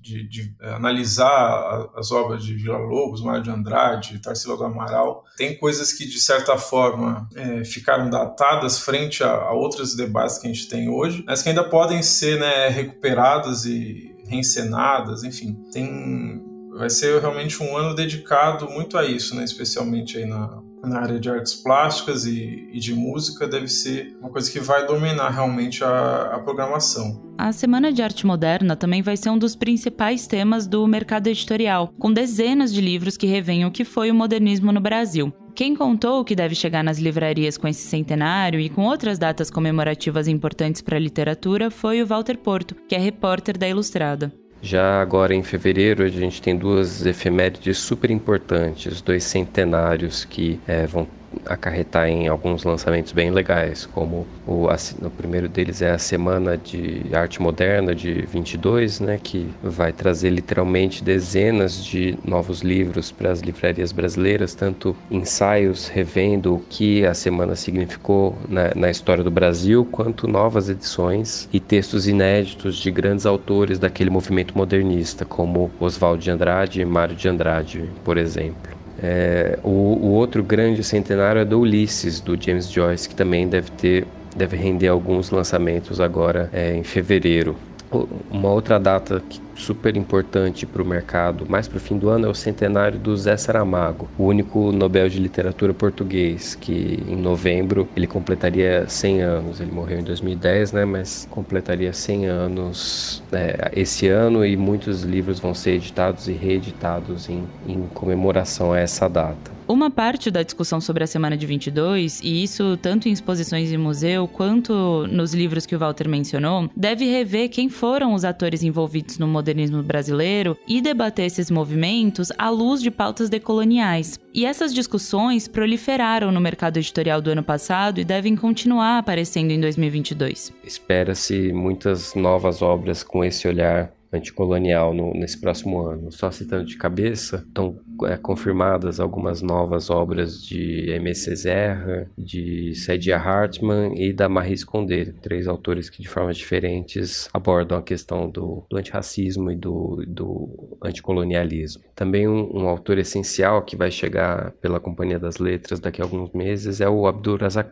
De, 0.00 0.28
de 0.28 0.54
analisar 0.60 1.88
as 1.96 2.12
obras 2.12 2.44
de 2.44 2.54
Vila 2.54 2.76
Lobos, 2.76 3.22
Mário 3.22 3.42
de 3.42 3.50
Andrade, 3.50 4.18
Tarsila 4.18 4.56
do 4.56 4.64
Amaral, 4.64 5.24
tem 5.36 5.56
coisas 5.56 5.92
que 5.92 6.06
de 6.06 6.20
certa 6.20 6.58
forma 6.58 7.28
é, 7.34 7.64
ficaram 7.64 8.10
datadas 8.10 8.78
frente 8.78 9.24
a, 9.24 9.30
a 9.30 9.52
outros 9.52 9.96
debates 9.96 10.38
que 10.38 10.46
a 10.46 10.52
gente 10.52 10.68
tem 10.68 10.88
hoje, 10.88 11.24
mas 11.26 11.42
que 11.42 11.48
ainda 11.48 11.64
podem 11.64 12.02
ser 12.02 12.38
né, 12.38 12.68
recuperadas 12.68 13.64
e 13.64 14.14
reencenadas, 14.26 15.24
enfim, 15.24 15.54
tem 15.72 16.46
vai 16.76 16.90
ser 16.90 17.20
realmente 17.20 17.60
um 17.60 17.76
ano 17.76 17.92
dedicado 17.92 18.70
muito 18.70 18.96
a 18.96 19.04
isso, 19.04 19.34
né? 19.34 19.42
Especialmente 19.42 20.16
aí 20.16 20.26
na 20.26 20.62
na 20.82 21.00
área 21.00 21.18
de 21.18 21.28
artes 21.28 21.54
plásticas 21.54 22.24
e, 22.24 22.68
e, 22.72 22.78
de 22.78 22.94
música 22.94 23.46
deve 23.48 23.68
ser 23.68 24.16
uma 24.20 24.30
coisa 24.30 24.50
que 24.50 24.60
vai 24.60 24.86
dominar 24.86 25.30
realmente 25.30 25.82
a, 25.82 26.34
a, 26.34 26.38
programação. 26.38 27.22
A 27.36 27.52
Semana 27.52 27.92
de 27.92 28.02
Arte 28.02 28.26
Moderna 28.26 28.76
também 28.76 29.02
vai 29.02 29.16
ser 29.16 29.30
um 29.30 29.38
dos 29.38 29.54
principais 29.54 30.26
temas 30.26 30.66
do 30.66 30.86
mercado 30.86 31.26
editorial, 31.28 31.92
com 31.98 32.12
dezenas 32.12 32.72
de 32.72 32.80
livros 32.80 33.16
que 33.16 33.26
revêem 33.26 33.64
o 33.64 33.70
que 33.70 33.84
foi 33.84 34.10
o 34.10 34.14
modernismo 34.14 34.72
no 34.72 34.80
Brasil. 34.80 35.32
Quem 35.54 35.74
contou 35.74 36.20
o 36.20 36.24
que 36.24 36.36
deve 36.36 36.54
chegar 36.54 36.84
nas 36.84 36.98
livrarias 36.98 37.58
com 37.58 37.66
esse 37.66 37.82
centenário 37.82 38.60
e 38.60 38.68
com 38.68 38.84
outras 38.84 39.18
datas 39.18 39.50
comemorativas 39.50 40.28
importantes 40.28 40.80
para 40.80 40.96
a 40.96 41.00
literatura 41.00 41.68
foi 41.68 42.00
o 42.00 42.06
Walter 42.06 42.38
Porto, 42.38 42.76
que 42.88 42.94
é 42.94 42.98
repórter 42.98 43.58
da 43.58 43.68
Ilustrada. 43.68 44.32
Já 44.60 45.00
agora 45.00 45.34
em 45.34 45.42
fevereiro 45.42 46.02
a 46.02 46.08
gente 46.08 46.42
tem 46.42 46.56
duas 46.56 47.06
efemérides 47.06 47.78
super 47.78 48.10
importantes, 48.10 49.00
dois 49.00 49.24
centenários 49.24 50.24
que 50.24 50.60
é, 50.66 50.86
vão 50.86 51.06
acarretar 51.46 52.08
em 52.08 52.28
alguns 52.28 52.64
lançamentos 52.64 53.12
bem 53.12 53.30
legais, 53.30 53.86
como 53.86 54.26
o, 54.46 54.66
o 54.66 55.10
primeiro 55.10 55.48
deles 55.48 55.82
é 55.82 55.90
a 55.90 55.98
Semana 55.98 56.56
de 56.56 57.02
Arte 57.12 57.40
Moderna 57.40 57.94
de 57.94 58.22
22, 58.22 59.00
né, 59.00 59.18
que 59.22 59.48
vai 59.62 59.92
trazer 59.92 60.30
literalmente 60.30 61.02
dezenas 61.02 61.82
de 61.84 62.18
novos 62.24 62.62
livros 62.62 63.10
para 63.10 63.30
as 63.30 63.40
livrarias 63.40 63.92
brasileiras, 63.92 64.54
tanto 64.54 64.96
ensaios 65.10 65.88
revendo 65.88 66.54
o 66.54 66.60
que 66.60 67.04
a 67.04 67.14
semana 67.14 67.56
significou 67.56 68.38
na, 68.48 68.72
na 68.74 68.90
história 68.90 69.24
do 69.24 69.30
Brasil, 69.30 69.84
quanto 69.84 70.26
novas 70.26 70.68
edições 70.68 71.48
e 71.52 71.60
textos 71.60 72.06
inéditos 72.06 72.76
de 72.76 72.90
grandes 72.90 73.26
autores 73.26 73.78
daquele 73.78 74.10
movimento 74.10 74.56
modernista, 74.56 75.24
como 75.24 75.70
Oswald 75.78 76.22
de 76.22 76.30
Andrade 76.30 76.80
e 76.80 76.84
Mário 76.84 77.16
de 77.16 77.28
Andrade, 77.28 77.92
por 78.02 78.16
exemplo. 78.16 78.77
É, 79.00 79.58
o, 79.62 79.68
o, 79.68 80.10
outro 80.10 80.42
grande 80.42 80.82
centenário 80.82 81.40
é 81.40 81.44
do 81.44 81.60
Ulisses, 81.60 82.20
do 82.20 82.40
James 82.40 82.68
Joyce, 82.70 83.08
que 83.08 83.14
também 83.14 83.48
deve 83.48 83.70
ter 83.70 84.06
deve 84.36 84.56
render 84.56 84.86
alguns 84.88 85.30
lançamentos 85.30 86.00
agora 86.00 86.48
é, 86.52 86.74
em 86.74 86.84
fevereiro. 86.84 87.56
Uma 87.90 88.50
outra 88.50 88.78
data 88.78 89.24
super 89.54 89.96
importante 89.96 90.66
para 90.66 90.82
o 90.82 90.86
mercado, 90.86 91.46
mais 91.48 91.66
para 91.66 91.78
o 91.78 91.80
fim 91.80 91.98
do 91.98 92.10
ano, 92.10 92.26
é 92.26 92.28
o 92.28 92.34
centenário 92.34 92.98
do 92.98 93.16
Zé 93.16 93.36
Saramago, 93.36 94.12
o 94.16 94.26
único 94.26 94.70
Nobel 94.72 95.08
de 95.08 95.18
Literatura 95.18 95.72
português, 95.72 96.54
que 96.54 97.02
em 97.06 97.16
novembro 97.16 97.90
ele 97.96 98.06
completaria 98.06 98.86
100 98.88 99.22
anos. 99.22 99.60
Ele 99.60 99.72
morreu 99.72 100.00
em 100.00 100.04
2010, 100.04 100.72
né, 100.72 100.84
mas 100.84 101.26
completaria 101.30 101.92
100 101.92 102.26
anos 102.26 103.24
é, 103.32 103.70
esse 103.72 104.06
ano 104.08 104.44
e 104.44 104.56
muitos 104.56 105.02
livros 105.02 105.40
vão 105.40 105.54
ser 105.54 105.72
editados 105.72 106.28
e 106.28 106.32
reeditados 106.32 107.28
em, 107.28 107.50
em 107.64 107.88
comemoração 107.88 108.72
a 108.72 108.78
essa 108.78 109.08
data. 109.08 109.57
Uma 109.68 109.90
parte 109.90 110.30
da 110.30 110.42
discussão 110.42 110.80
sobre 110.80 111.04
a 111.04 111.06
Semana 111.06 111.36
de 111.36 111.44
22, 111.44 112.22
e 112.22 112.42
isso 112.42 112.78
tanto 112.78 113.06
em 113.06 113.12
exposições 113.12 113.70
em 113.70 113.76
museu 113.76 114.26
quanto 114.26 115.06
nos 115.08 115.34
livros 115.34 115.66
que 115.66 115.76
o 115.76 115.78
Walter 115.78 116.08
mencionou, 116.08 116.70
deve 116.74 117.04
rever 117.04 117.50
quem 117.50 117.68
foram 117.68 118.14
os 118.14 118.24
atores 118.24 118.62
envolvidos 118.62 119.18
no 119.18 119.28
modernismo 119.28 119.82
brasileiro 119.82 120.56
e 120.66 120.80
debater 120.80 121.26
esses 121.26 121.50
movimentos 121.50 122.32
à 122.38 122.48
luz 122.48 122.80
de 122.80 122.90
pautas 122.90 123.28
decoloniais. 123.28 124.18
E 124.32 124.46
essas 124.46 124.72
discussões 124.72 125.46
proliferaram 125.46 126.32
no 126.32 126.40
mercado 126.40 126.78
editorial 126.78 127.20
do 127.20 127.30
ano 127.30 127.42
passado 127.42 128.00
e 128.00 128.04
devem 128.04 128.36
continuar 128.36 128.96
aparecendo 128.96 129.50
em 129.50 129.60
2022. 129.60 130.50
Espera-se 130.64 131.52
muitas 131.52 132.14
novas 132.14 132.62
obras 132.62 133.02
com 133.02 133.22
esse 133.22 133.46
olhar 133.46 133.92
anticolonial 134.12 134.94
no, 134.94 135.12
nesse 135.12 135.38
próximo 135.38 135.80
ano. 135.80 136.10
Só 136.10 136.30
citando 136.30 136.64
de 136.64 136.76
cabeça, 136.76 137.44
estão 137.46 137.78
é, 138.06 138.16
confirmadas 138.16 139.00
algumas 139.00 139.42
novas 139.42 139.90
obras 139.90 140.42
de 140.42 140.90
M. 140.90 141.14
Serra, 141.14 142.08
de 142.16 142.74
Saidia 142.74 143.16
Hartman 143.16 143.94
e 143.96 144.12
da 144.12 144.28
Marie 144.28 144.64
Condé, 144.64 145.12
três 145.22 145.46
autores 145.46 145.88
que 145.88 146.02
de 146.02 146.08
formas 146.08 146.36
diferentes 146.36 147.28
abordam 147.32 147.78
a 147.78 147.82
questão 147.82 148.28
do, 148.28 148.64
do 148.68 148.76
antirracismo 148.76 149.50
e 149.50 149.56
do, 149.56 150.04
do 150.06 150.78
anticolonialismo. 150.82 151.82
Também 151.94 152.26
um, 152.26 152.62
um, 152.62 152.68
autor 152.68 152.98
essencial 152.98 153.62
que 153.62 153.76
vai 153.76 153.90
chegar 153.90 154.52
pela 154.60 154.80
Companhia 154.80 155.18
das 155.18 155.38
Letras 155.38 155.80
daqui 155.80 156.00
a 156.00 156.04
alguns 156.04 156.32
meses 156.32 156.80
é 156.80 156.88
o 156.88 157.06
Abdur 157.06 157.40
Razak 157.40 157.68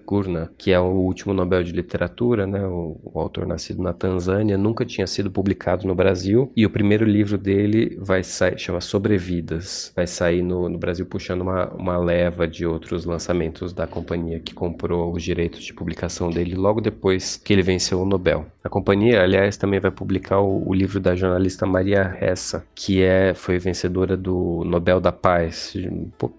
que 0.58 0.72
é 0.72 0.78
o 0.78 0.84
último 0.84 1.34
Nobel 1.34 1.62
de 1.62 1.72
Literatura, 1.72 2.46
né, 2.46 2.64
o, 2.66 3.00
o 3.02 3.20
autor 3.20 3.46
nascido 3.46 3.82
na 3.82 3.92
Tanzânia, 3.92 4.56
nunca 4.56 4.84
tinha 4.84 5.06
sido 5.06 5.30
publicado 5.30 5.86
no 5.86 5.94
Brasil 5.94 6.50
e 6.56 6.64
o 6.64 6.70
primeiro 6.70 7.04
livro 7.04 7.36
dele 7.36 7.96
vai 8.00 8.22
sair, 8.22 8.58
chama 8.58 8.80
Sobrevidas, 8.80 9.92
vai 9.94 10.06
sair 10.16 10.42
no, 10.42 10.68
no 10.68 10.78
Brasil 10.78 11.04
puxando 11.06 11.42
uma, 11.42 11.68
uma 11.74 11.98
leva 11.98 12.46
de 12.46 12.66
outros 12.66 13.04
lançamentos 13.04 13.72
da 13.72 13.86
companhia 13.86 14.40
que 14.40 14.54
comprou 14.54 15.12
os 15.12 15.22
direitos 15.22 15.62
de 15.62 15.74
publicação 15.74 16.30
dele 16.30 16.54
logo 16.54 16.80
depois 16.80 17.36
que 17.36 17.52
ele 17.52 17.62
venceu 17.62 18.00
o 18.00 18.06
Nobel. 18.06 18.46
A 18.64 18.68
companhia, 18.68 19.22
aliás, 19.22 19.56
também 19.56 19.78
vai 19.78 19.90
publicar 19.90 20.40
o, 20.40 20.68
o 20.68 20.74
livro 20.74 20.98
da 20.98 21.14
jornalista 21.14 21.66
Maria 21.66 22.02
Ressa, 22.02 22.66
que 22.74 23.02
é, 23.02 23.34
foi 23.34 23.58
vencedora 23.58 24.16
do 24.16 24.62
Nobel 24.64 25.00
da 25.00 25.12
Paz, 25.12 25.76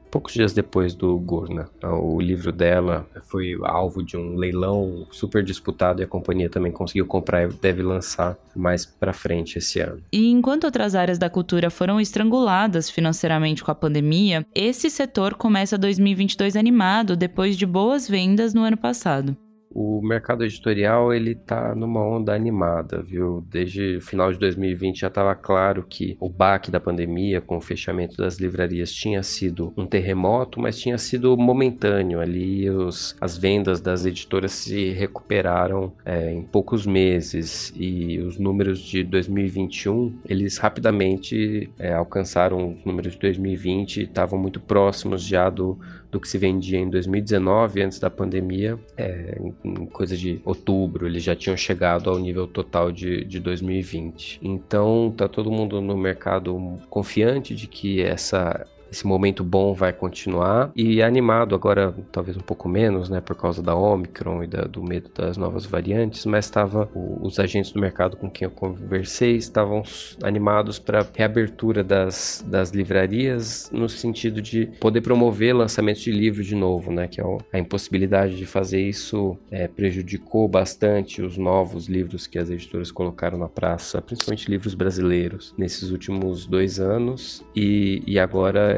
poucos 0.10 0.34
dias 0.34 0.53
depois 0.53 0.93
do 0.93 1.17
Gurna. 1.19 1.69
O 1.84 2.19
livro 2.19 2.51
dela 2.51 3.05
foi 3.24 3.55
alvo 3.63 4.03
de 4.03 4.17
um 4.17 4.36
leilão 4.36 5.05
super 5.12 5.43
disputado 5.43 6.01
e 6.01 6.03
a 6.03 6.07
companhia 6.07 6.50
também 6.50 6.72
conseguiu 6.72 7.05
comprar 7.05 7.43
e 7.43 7.53
deve 7.53 7.81
lançar 7.81 8.38
mais 8.55 8.86
para 8.86 9.13
frente 9.13 9.57
esse 9.57 9.79
ano. 9.79 10.01
E 10.12 10.29
enquanto 10.29 10.63
outras 10.63 10.96
áreas 10.96 11.17
da 11.17 11.29
cultura 11.29 11.69
foram 11.69 12.00
estranguladas 12.01 12.89
financeiramente 12.89 13.63
com 13.67 13.71
a 13.71 13.75
pandemia, 13.75 14.47
esse 14.55 14.89
setor 14.89 15.36
começa 15.36 15.77
2022 15.77 16.55
animado 16.55 17.17
depois 17.17 17.57
de 17.57 17.65
boas 17.65 18.07
vendas 18.07 18.53
no 18.53 18.63
ano 18.63 18.77
passado 18.77 19.38
o 19.77 20.01
mercado 20.01 20.43
editorial 20.43 21.13
ele 21.13 21.36
tá 21.36 21.75
numa 21.75 22.01
onda 22.01 22.34
animada, 22.34 23.03
viu? 23.03 23.46
Desde 23.48 23.98
o 23.98 24.01
final 24.01 24.34
de 24.34 24.39
2020 24.39 25.01
já 25.01 25.07
estava 25.07 25.36
claro 25.36 25.86
que 25.88 26.17
o 26.19 26.27
baque 26.27 26.72
da 26.72 26.79
pandemia 26.79 27.39
com 27.39 27.57
o 27.57 27.62
fechamento 27.62 28.17
das 28.17 28.39
livrarias 28.39 28.91
tinha 28.91 29.22
sido 29.22 29.72
um 29.77 29.86
terremoto, 29.86 30.60
mas 30.60 30.79
tinha 30.79 30.98
sido 30.98 31.38
momentâneo. 31.38 32.19
Ali 32.19 32.67
os, 32.72 33.15
as 33.22 33.38
vendas 33.38 33.79
das 33.79 34.03
editoras 34.03 34.51
se 34.51 34.89
recuperaram 34.93 35.93
é, 36.03 36.34
em 36.34 36.41
poucos 36.41 36.88
meses 36.88 37.72
e 37.75 38.17
os 38.17 38.39
números 38.39 38.79
de 38.79 39.03
2021 39.03 40.22
eles 40.25 40.57
rapidamente 40.57 41.69
é, 41.77 41.93
alcançaram 41.93 42.72
os 42.72 42.84
números 42.84 43.13
de 43.13 43.19
2020 43.19 44.01
estavam 44.01 44.39
muito 44.39 44.60
próximos 44.60 45.22
já 45.22 45.51
do 45.51 45.77
do 46.17 46.19
que 46.19 46.27
se 46.27 46.38
vendia 46.38 46.79
em 46.79 46.89
2019, 46.89 47.83
antes 47.83 48.00
da 48.00 48.09
pandemia, 48.09 48.77
é, 48.97 49.39
em 49.63 49.86
coisa 49.86 50.17
de 50.17 50.41
outubro, 50.43 51.05
eles 51.05 51.24
já 51.24 51.36
tinham 51.36 51.55
chegado 51.55 52.09
ao 52.09 52.17
nível 52.17 52.47
total 52.47 52.91
de, 52.91 53.24
de 53.24 53.39
2020. 53.39 54.39
Então, 54.42 55.13
tá 55.15 55.27
todo 55.27 55.51
mundo 55.51 55.79
no 55.79 55.96
mercado 55.96 56.79
confiante 56.89 57.55
de 57.55 57.68
que 57.68 58.01
essa 58.01 58.65
esse 58.91 59.05
momento 59.05 59.43
bom 59.43 59.73
vai 59.73 59.93
continuar. 59.93 60.71
E 60.75 61.01
animado 61.01 61.55
agora 61.55 61.93
talvez 62.11 62.37
um 62.37 62.41
pouco 62.41 62.67
menos, 62.67 63.09
né, 63.09 63.21
por 63.21 63.35
causa 63.35 63.61
da 63.61 63.75
Omicron 63.75 64.43
e 64.43 64.47
da, 64.47 64.61
do 64.61 64.83
medo 64.83 65.09
das 65.13 65.37
novas 65.37 65.65
variantes, 65.65 66.25
mas 66.25 66.45
estava 66.45 66.89
os 66.93 67.39
agentes 67.39 67.71
do 67.71 67.79
mercado 67.79 68.17
com 68.17 68.29
quem 68.29 68.45
eu 68.45 68.51
conversei 68.51 69.35
estavam 69.35 69.83
animados 70.23 70.79
para 70.79 71.05
reabertura 71.13 71.83
das, 71.83 72.43
das 72.47 72.71
livrarias 72.71 73.69
no 73.71 73.89
sentido 73.89 74.41
de 74.41 74.67
poder 74.79 75.01
promover 75.01 75.55
lançamentos 75.55 76.01
de 76.01 76.11
livros 76.11 76.45
de 76.45 76.55
novo, 76.55 76.91
né, 76.91 77.07
que 77.07 77.21
é 77.21 77.23
a 77.53 77.59
impossibilidade 77.59 78.35
de 78.35 78.45
fazer 78.45 78.81
isso 78.81 79.37
é, 79.51 79.67
prejudicou 79.67 80.47
bastante 80.47 81.21
os 81.21 81.37
novos 81.37 81.87
livros 81.87 82.27
que 82.27 82.37
as 82.37 82.50
editoras 82.50 82.91
colocaram 82.91 83.37
na 83.37 83.47
praça, 83.47 84.01
principalmente 84.01 84.50
livros 84.50 84.73
brasileiros 84.73 85.53
nesses 85.57 85.91
últimos 85.91 86.45
dois 86.45 86.79
anos. 86.79 87.43
E, 87.55 88.01
e 88.05 88.19
agora 88.19 88.76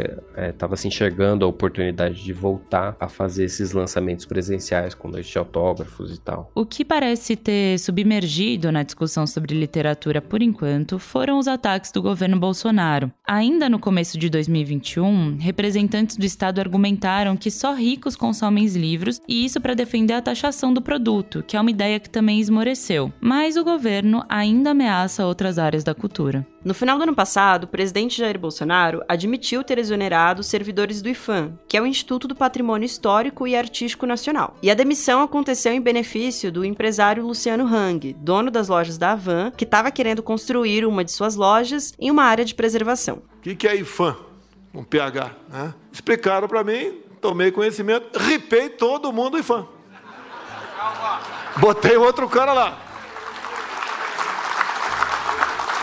estava 0.49 0.73
é, 0.73 0.77
se 0.77 0.87
enxergando 0.87 1.45
a 1.45 1.47
oportunidade 1.47 2.23
de 2.23 2.33
voltar 2.33 2.95
a 2.99 3.07
fazer 3.07 3.45
esses 3.45 3.71
lançamentos 3.71 4.25
presenciais 4.25 4.93
com 4.93 5.07
noite 5.07 5.31
de 5.31 5.37
autógrafos 5.37 6.13
e 6.13 6.19
tal. 6.19 6.51
O 6.55 6.65
que 6.65 6.85
parece 6.85 7.35
ter 7.35 7.77
submergido 7.79 8.71
na 8.71 8.83
discussão 8.83 9.25
sobre 9.27 9.57
literatura 9.57 10.21
por 10.21 10.41
enquanto 10.41 10.99
foram 10.99 11.37
os 11.37 11.47
ataques 11.47 11.91
do 11.91 12.01
governo 12.01 12.39
Bolsonaro. 12.39 13.11
Ainda 13.27 13.69
no 13.69 13.79
começo 13.79 14.17
de 14.17 14.29
2021, 14.29 15.37
representantes 15.37 16.17
do 16.17 16.25
Estado 16.25 16.59
argumentaram 16.59 17.35
que 17.35 17.51
só 17.51 17.73
ricos 17.73 18.15
consomem 18.15 18.65
livros 18.67 19.21
e 19.27 19.45
isso 19.45 19.59
para 19.61 19.73
defender 19.73 20.13
a 20.13 20.21
taxação 20.21 20.73
do 20.73 20.81
produto, 20.81 21.43
que 21.45 21.55
é 21.55 21.61
uma 21.61 21.71
ideia 21.71 21.99
que 21.99 22.09
também 22.09 22.39
esmoreceu. 22.39 23.11
Mas 23.19 23.55
o 23.55 23.63
governo 23.63 24.23
ainda 24.27 24.71
ameaça 24.71 25.25
outras 25.25 25.57
áreas 25.57 25.83
da 25.83 25.93
cultura. 25.93 26.45
No 26.63 26.73
final 26.73 26.97
do 26.97 27.03
ano 27.03 27.15
passado, 27.15 27.63
o 27.63 27.67
presidente 27.67 28.17
Jair 28.17 28.37
Bolsonaro 28.37 29.01
admitiu 29.07 29.63
ter 29.63 29.77
exonerado 29.77 30.43
servidores 30.43 31.01
do 31.01 31.07
IFAM, 31.07 31.57
que 31.69 31.77
é 31.77 31.81
o 31.81 31.85
Instituto 31.85 32.27
do 32.27 32.35
Patrimônio 32.35 32.85
Histórico 32.85 33.47
e 33.47 33.55
Artístico 33.55 34.05
Nacional. 34.05 34.57
E 34.61 34.69
a 34.69 34.73
demissão 34.73 35.21
aconteceu 35.21 35.71
em 35.71 35.79
benefício 35.79 36.51
do 36.51 36.65
empresário 36.65 37.25
Luciano 37.25 37.65
Hang, 37.65 38.13
dono 38.19 38.51
das 38.51 38.67
lojas 38.67 38.97
da 38.97 39.13
Avan, 39.13 39.51
que 39.51 39.63
estava 39.63 39.89
querendo 39.89 40.21
construir 40.21 40.85
uma 40.85 41.05
de 41.05 41.13
suas 41.13 41.37
lojas 41.37 41.93
em 41.97 42.11
uma 42.11 42.23
área 42.23 42.43
de 42.43 42.53
preservação. 42.53 43.21
O 43.37 43.41
que, 43.41 43.55
que 43.55 43.67
é 43.67 43.77
IFAM? 43.77 44.17
Um 44.73 44.83
PH. 44.83 45.31
Né? 45.47 45.73
Explicaram 45.93 46.49
para 46.49 46.61
mim, 46.61 46.91
tomei 47.21 47.53
conhecimento, 47.53 48.19
ripei 48.19 48.67
todo 48.67 49.13
mundo 49.13 49.37
IFAM. 49.37 49.65
Botei 51.55 51.95
outro 51.95 52.27
cara 52.27 52.51
lá. 52.51 52.88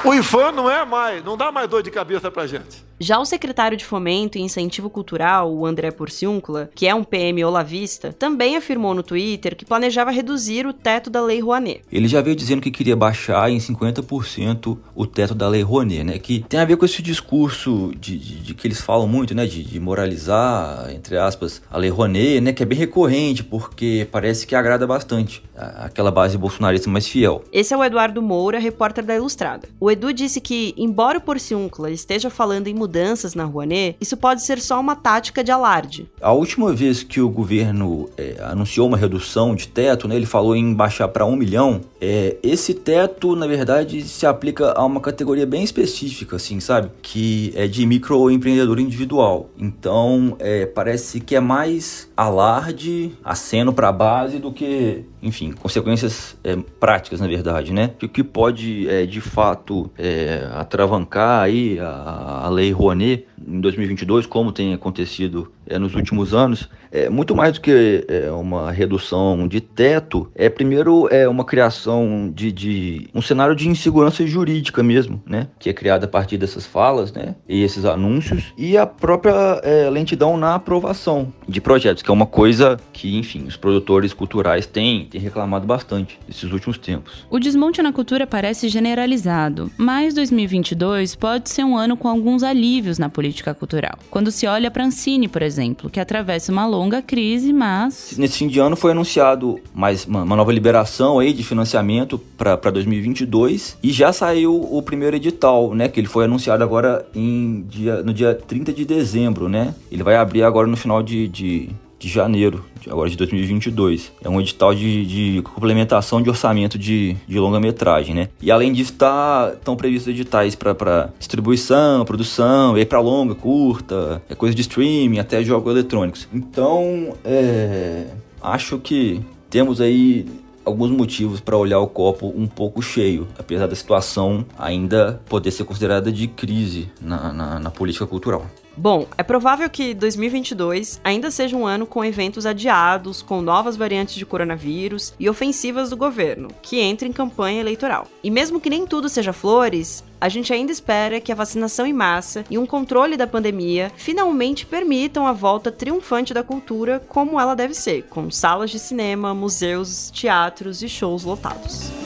O 0.05 0.15
IFAM 0.15 0.53
não 0.53 0.71
é 0.71 0.85
mais, 0.85 1.25
não 1.25 1.37
dá 1.37 1.51
mais 1.51 1.69
dor 1.69 1.83
de 1.83 1.91
cabeça 1.91 2.31
pra 2.31 2.47
gente. 2.47 2.86
Já 2.99 3.19
o 3.19 3.27
secretário 3.27 3.77
de 3.77 3.85
Fomento 3.85 4.39
e 4.39 4.41
Incentivo 4.41 4.89
Cultural, 4.89 5.53
o 5.53 5.67
André 5.67 5.91
Porciúncula, 5.91 6.71
que 6.75 6.87
é 6.87 6.95
um 6.95 7.05
PM 7.05 7.45
olavista, 7.45 8.11
também 8.13 8.57
afirmou 8.57 8.95
no 8.95 9.03
Twitter 9.03 9.55
que 9.55 9.67
planejava 9.67 10.11
reduzir 10.11 10.67
o 10.67 10.73
teto 10.73 11.11
da 11.11 11.21
Lei 11.21 11.41
Rouanet. 11.41 11.83
Ele 11.93 12.09
já 12.09 12.23
veio 12.23 12.35
dizendo 12.35 12.63
que 12.63 12.71
queria 12.71 12.97
baixar 12.97 13.51
em 13.51 13.59
50% 13.59 14.79
o 14.95 15.07
teto 15.07 15.35
da 15.35 15.47
Lei 15.47 15.63
Rouanet, 15.63 16.05
né? 16.05 16.19
Que 16.19 16.45
tem 16.49 16.59
a 16.59 16.65
ver 16.65 16.79
com 16.79 16.87
esse 16.87 17.03
discurso 17.03 17.93
de, 18.01 18.17
de, 18.17 18.37
de 18.37 18.55
que 18.55 18.67
eles 18.67 18.81
falam 18.81 19.07
muito, 19.07 19.35
né? 19.35 19.45
De, 19.45 19.63
de, 19.63 19.79
moralizar, 19.79 20.91
entre 20.91 21.19
aspas, 21.19 21.61
a 21.71 21.77
Lei 21.77 21.91
Rouanet, 21.91 22.41
né? 22.41 22.53
Que 22.55 22.63
é 22.63 22.67
bem 22.67 22.79
recorrente, 22.79 23.45
porque 23.45 24.09
parece 24.11 24.47
que 24.47 24.55
agrada 24.55 24.87
bastante 24.87 25.43
aquela 25.55 26.11
base 26.11 26.37
bolsonarista 26.39 26.89
mais 26.89 27.07
fiel. 27.07 27.45
Esse 27.53 27.75
é 27.75 27.77
o 27.77 27.85
Eduardo 27.85 28.23
Moura, 28.23 28.59
repórter 28.59 29.05
da 29.05 29.15
Ilustrada. 29.15 29.69
O 29.79 29.91
Edu 29.91 30.13
disse 30.13 30.41
que, 30.41 30.75
embora 30.77 31.19
o 31.19 31.21
Porciúncula 31.21 31.91
esteja 31.91 32.31
falando 32.31 32.69
em 32.69 32.75
mudanças 32.87 33.35
na 33.35 33.45
Rouanet, 33.45 33.97
isso 34.01 34.17
pode 34.17 34.45
ser 34.45 34.61
só 34.61 34.81
uma 34.81 34.95
tática 34.95 35.43
de 35.43 35.51
alarde. 35.51 36.09
A 36.21 36.33
última 36.33 36.73
vez 36.73 37.03
que 37.03 37.21
o 37.21 37.29
governo 37.29 38.09
é, 38.17 38.37
anunciou 38.41 38.87
uma 38.87 38.97
redução 38.97 39.55
de 39.57 39.67
teto, 39.67 40.07
né, 40.07 40.15
ele 40.15 40.25
falou 40.25 40.55
em 40.55 40.73
baixar 40.73 41.09
para 41.09 41.27
um 41.27 41.35
milhão. 41.35 41.81
É, 42.01 42.37
esse 42.43 42.73
teto, 42.73 43.35
na 43.35 43.47
verdade, 43.47 44.03
se 44.03 44.25
aplica 44.25 44.73
a 44.73 44.85
uma 44.85 45.01
categoria 45.01 45.45
bem 45.45 45.65
específica, 45.65 46.37
assim, 46.37 46.61
sabe? 46.61 46.91
Que 47.03 47.53
é 47.57 47.67
de 47.67 47.85
microempreendedor 47.85 48.79
individual. 48.79 49.51
Então, 49.59 50.37
é, 50.39 50.65
parece 50.65 51.19
que 51.19 51.35
é 51.35 51.41
mais 51.41 52.09
alarde, 52.17 53.13
aceno 53.25 53.73
para 53.73 53.89
a 53.89 53.93
base 53.93 54.39
do 54.39 54.53
que 54.53 55.05
enfim, 55.23 55.53
consequências 55.53 56.37
é, 56.45 56.57
práticas, 56.79 57.21
na 57.21 57.27
verdade, 57.27 57.73
né? 57.73 57.93
O 58.03 58.09
que 58.09 58.23
pode, 58.23 58.89
é, 58.89 59.07
de 59.07 59.21
fato, 59.21 59.91
é, 59.99 60.49
atravancar 60.53 61.43
aí 61.43 61.79
a, 61.79 62.43
a 62.45 62.49
lei 62.49 62.71
Rouanet 62.71 63.27
em 63.47 63.61
2022, 63.61 64.27
como 64.27 64.53
tem 64.53 64.75
acontecido 64.75 65.53
é, 65.69 65.79
nos 65.79 65.95
últimos 65.95 66.35
anos, 66.35 66.69
é 66.91 67.11
muito 67.11 67.35
mais 67.35 67.55
do 67.55 67.61
que 67.61 68.05
é, 68.09 68.31
uma 68.31 68.71
redução 68.71 69.47
de 69.47 69.61
teto, 69.61 70.31
é 70.35 70.49
primeiro 70.49 71.09
é 71.11 71.29
uma 71.29 71.45
criação 71.45 72.33
de, 72.35 72.51
de, 72.53 73.09
um 73.15 73.21
cenário 73.21 73.55
de 73.55 73.69
insegurança 73.69 74.27
jurídica 74.27 74.83
mesmo, 74.83 75.23
né? 75.27 75.49
Que 75.59 75.71
é 75.71 75.73
criado 75.73 76.05
a 76.05 76.09
partir 76.09 76.39
dessas 76.39 76.65
falas, 76.65 77.13
né? 77.13 77.35
E 77.49 77.63
esses 77.63 77.85
anúncios 77.85 78.53
e 78.57 78.77
a 78.77 78.87
própria 78.87 79.61
é, 79.63 79.91
lentidão 79.91 80.37
na 80.37 80.55
aprovação 80.55 81.33
de 81.49 81.61
projetos, 81.61 82.03
que 82.03 82.11
é 82.11 82.13
uma 82.13 82.27
coisa 82.27 82.79
que, 82.93 83.17
enfim, 83.17 83.45
os 83.45 83.57
produtores 83.57 84.13
culturais 84.13 84.67
têm, 84.67 85.07
têm 85.07 85.21
reclamado 85.21 85.67
bastante 85.67 86.19
nesses 86.27 86.51
últimos 86.51 86.79
tempos. 86.79 87.27
O 87.31 87.39
desmonte 87.39 87.83
na 87.83 87.93
cultura 87.93 88.27
parece 88.27 88.69
generalizado, 88.69 89.71
mas 89.77 90.15
2022 90.15 91.15
pode 91.15 91.51
ser 91.51 91.65
um 91.65 91.77
ano 91.77 91.97
com 91.97 92.09
alguns 92.09 92.43
alívios 92.43 92.99
na 92.99 93.09
política 93.09 93.53
cultural. 93.55 93.99
Quando 94.11 94.31
se 94.31 94.47
olha 94.47 94.71
para 94.71 94.85
Ancine, 94.85 95.29
por 95.29 95.43
exemplo, 95.43 95.56
que 95.91 96.01
atravessa 96.01 96.53
uma 96.53 96.67
longa 96.67 97.03
crise, 97.03 97.53
mas 97.53 98.15
nesse 98.17 98.39
fim 98.39 98.49
de 98.49 98.59
ano 98.59 98.77
foi 98.77 98.93
anunciado 98.93 99.59
mais 99.75 100.05
uma, 100.05 100.23
uma 100.23 100.37
nova 100.37 100.53
liberação 100.53 101.19
aí 101.19 101.33
de 101.33 101.43
financiamento 101.43 102.19
para 102.37 102.71
2022 102.71 103.79
e 103.83 103.93
já 103.93 104.13
saiu 104.13 104.55
o 104.71 104.83
primeiro 104.83 105.17
edital, 105.17 105.75
né, 105.75 105.89
que 105.89 106.01
ele 106.01 106.09
foi 106.09 106.25
anunciado 106.25 106.63
agora 106.63 107.07
em 107.15 107.65
dia, 107.69 108.03
no 108.03 108.13
dia 108.13 108.35
30 108.35 108.73
de 108.73 108.85
dezembro, 108.85 109.49
né? 109.49 109.75
Ele 109.91 110.03
vai 110.03 110.17
abrir 110.17 110.43
agora 110.43 110.67
no 110.67 110.77
final 110.77 111.03
de, 111.03 111.29
de 111.29 111.71
de 111.99 112.09
janeiro, 112.09 112.65
agora 112.87 113.09
de 113.09 113.17
2022. 113.17 114.13
É 114.23 114.29
um 114.29 114.41
edital 114.41 114.75
de, 114.75 115.07
de 115.07 115.43
complementação 115.43 116.21
de 116.21 116.29
orçamento 116.29 116.79
de, 116.79 117.17
de 117.27 117.39
longa-metragem, 117.39 118.15
né? 118.15 118.29
E 118.41 118.51
além 118.51 118.73
disso, 118.73 118.93
tá, 118.95 119.53
estão 119.55 119.77
previstos 119.77 120.09
editais 120.09 120.55
para 120.55 121.11
distribuição, 121.19 122.05
produção, 122.05 122.77
e 122.77 122.85
para 122.85 123.01
longa, 123.01 123.35
curta, 123.35 124.23
é 124.29 124.35
coisa 124.35 124.55
de 124.55 124.63
streaming, 124.63 125.19
até 125.19 125.43
jogos 125.43 125.73
eletrônicos. 125.73 126.29
Então, 126.33 127.15
é, 127.25 128.07
acho 128.43 128.79
que 128.79 129.21
temos 129.49 129.81
aí 129.81 130.27
alguns 130.65 130.91
motivos 130.91 131.39
para 131.41 131.57
olhar 131.57 131.79
o 131.79 131.87
copo 131.87 132.33
um 132.37 132.49
pouco 132.49 132.83
cheio, 132.83 133.29
apesar 133.39 133.69
da 133.69 133.77
situação 133.77 134.45
ainda 134.59 135.21
poder 135.29 135.53
ser 135.53 135.65
considerada 135.65 136.11
de 136.11 136.27
crise 136.27 136.91
na, 137.01 137.33
na, 137.33 137.61
na 137.61 137.71
política 137.71 138.05
cultural. 138.07 138.45
Bom, 138.77 139.07
é 139.17 139.23
provável 139.23 139.71
que 139.71 139.95
2022 139.95 141.01
ainda 141.03 141.31
seja 141.31 141.57
um 141.57 141.67
ano 141.67 141.87
com 141.87 142.05
eventos 142.05 142.45
adiados, 142.45 143.23
com 143.23 143.41
novas 143.41 143.75
variantes 143.75 144.17
de 144.17 144.27
coronavírus 144.27 145.15
e 145.19 145.31
ofensivas 145.31 145.89
do 145.89 145.97
governo, 145.97 146.49
que 146.61 146.79
entra 146.79 147.09
em 147.09 147.13
campanha 147.13 147.61
eleitoral. 147.61 148.07
E 148.23 148.31
mesmo 148.31 148.61
que 148.61 148.69
nem 148.69 148.87
tudo 148.87 149.09
seja 149.09 149.33
flores, 149.33 150.05
a 150.21 150.29
gente 150.29 150.53
ainda 150.53 150.73
espera 150.73 151.21
que 151.21 151.33
a 151.33 151.35
vacinação 151.35 151.87
em 151.87 151.93
massa 151.93 152.45
e 152.51 152.59
um 152.59 152.67
controle 152.67 153.17
da 153.17 153.27
pandemia 153.27 153.91
finalmente 153.97 154.67
permitam 154.67 155.27
a 155.27 155.33
volta 155.33 155.73
triunfante 155.73 156.35
da 156.35 156.43
cultura 156.43 157.03
como 157.09 157.41
ela 157.41 157.55
deve 157.55 157.73
ser, 157.73 158.03
com 158.05 158.31
salas 158.31 158.71
de 158.71 158.79
cinema, 158.79 159.35
museus, 159.35 160.11
teatros 160.11 160.83
e 160.83 160.89
shows 160.89 161.25
lotados. 161.25 162.06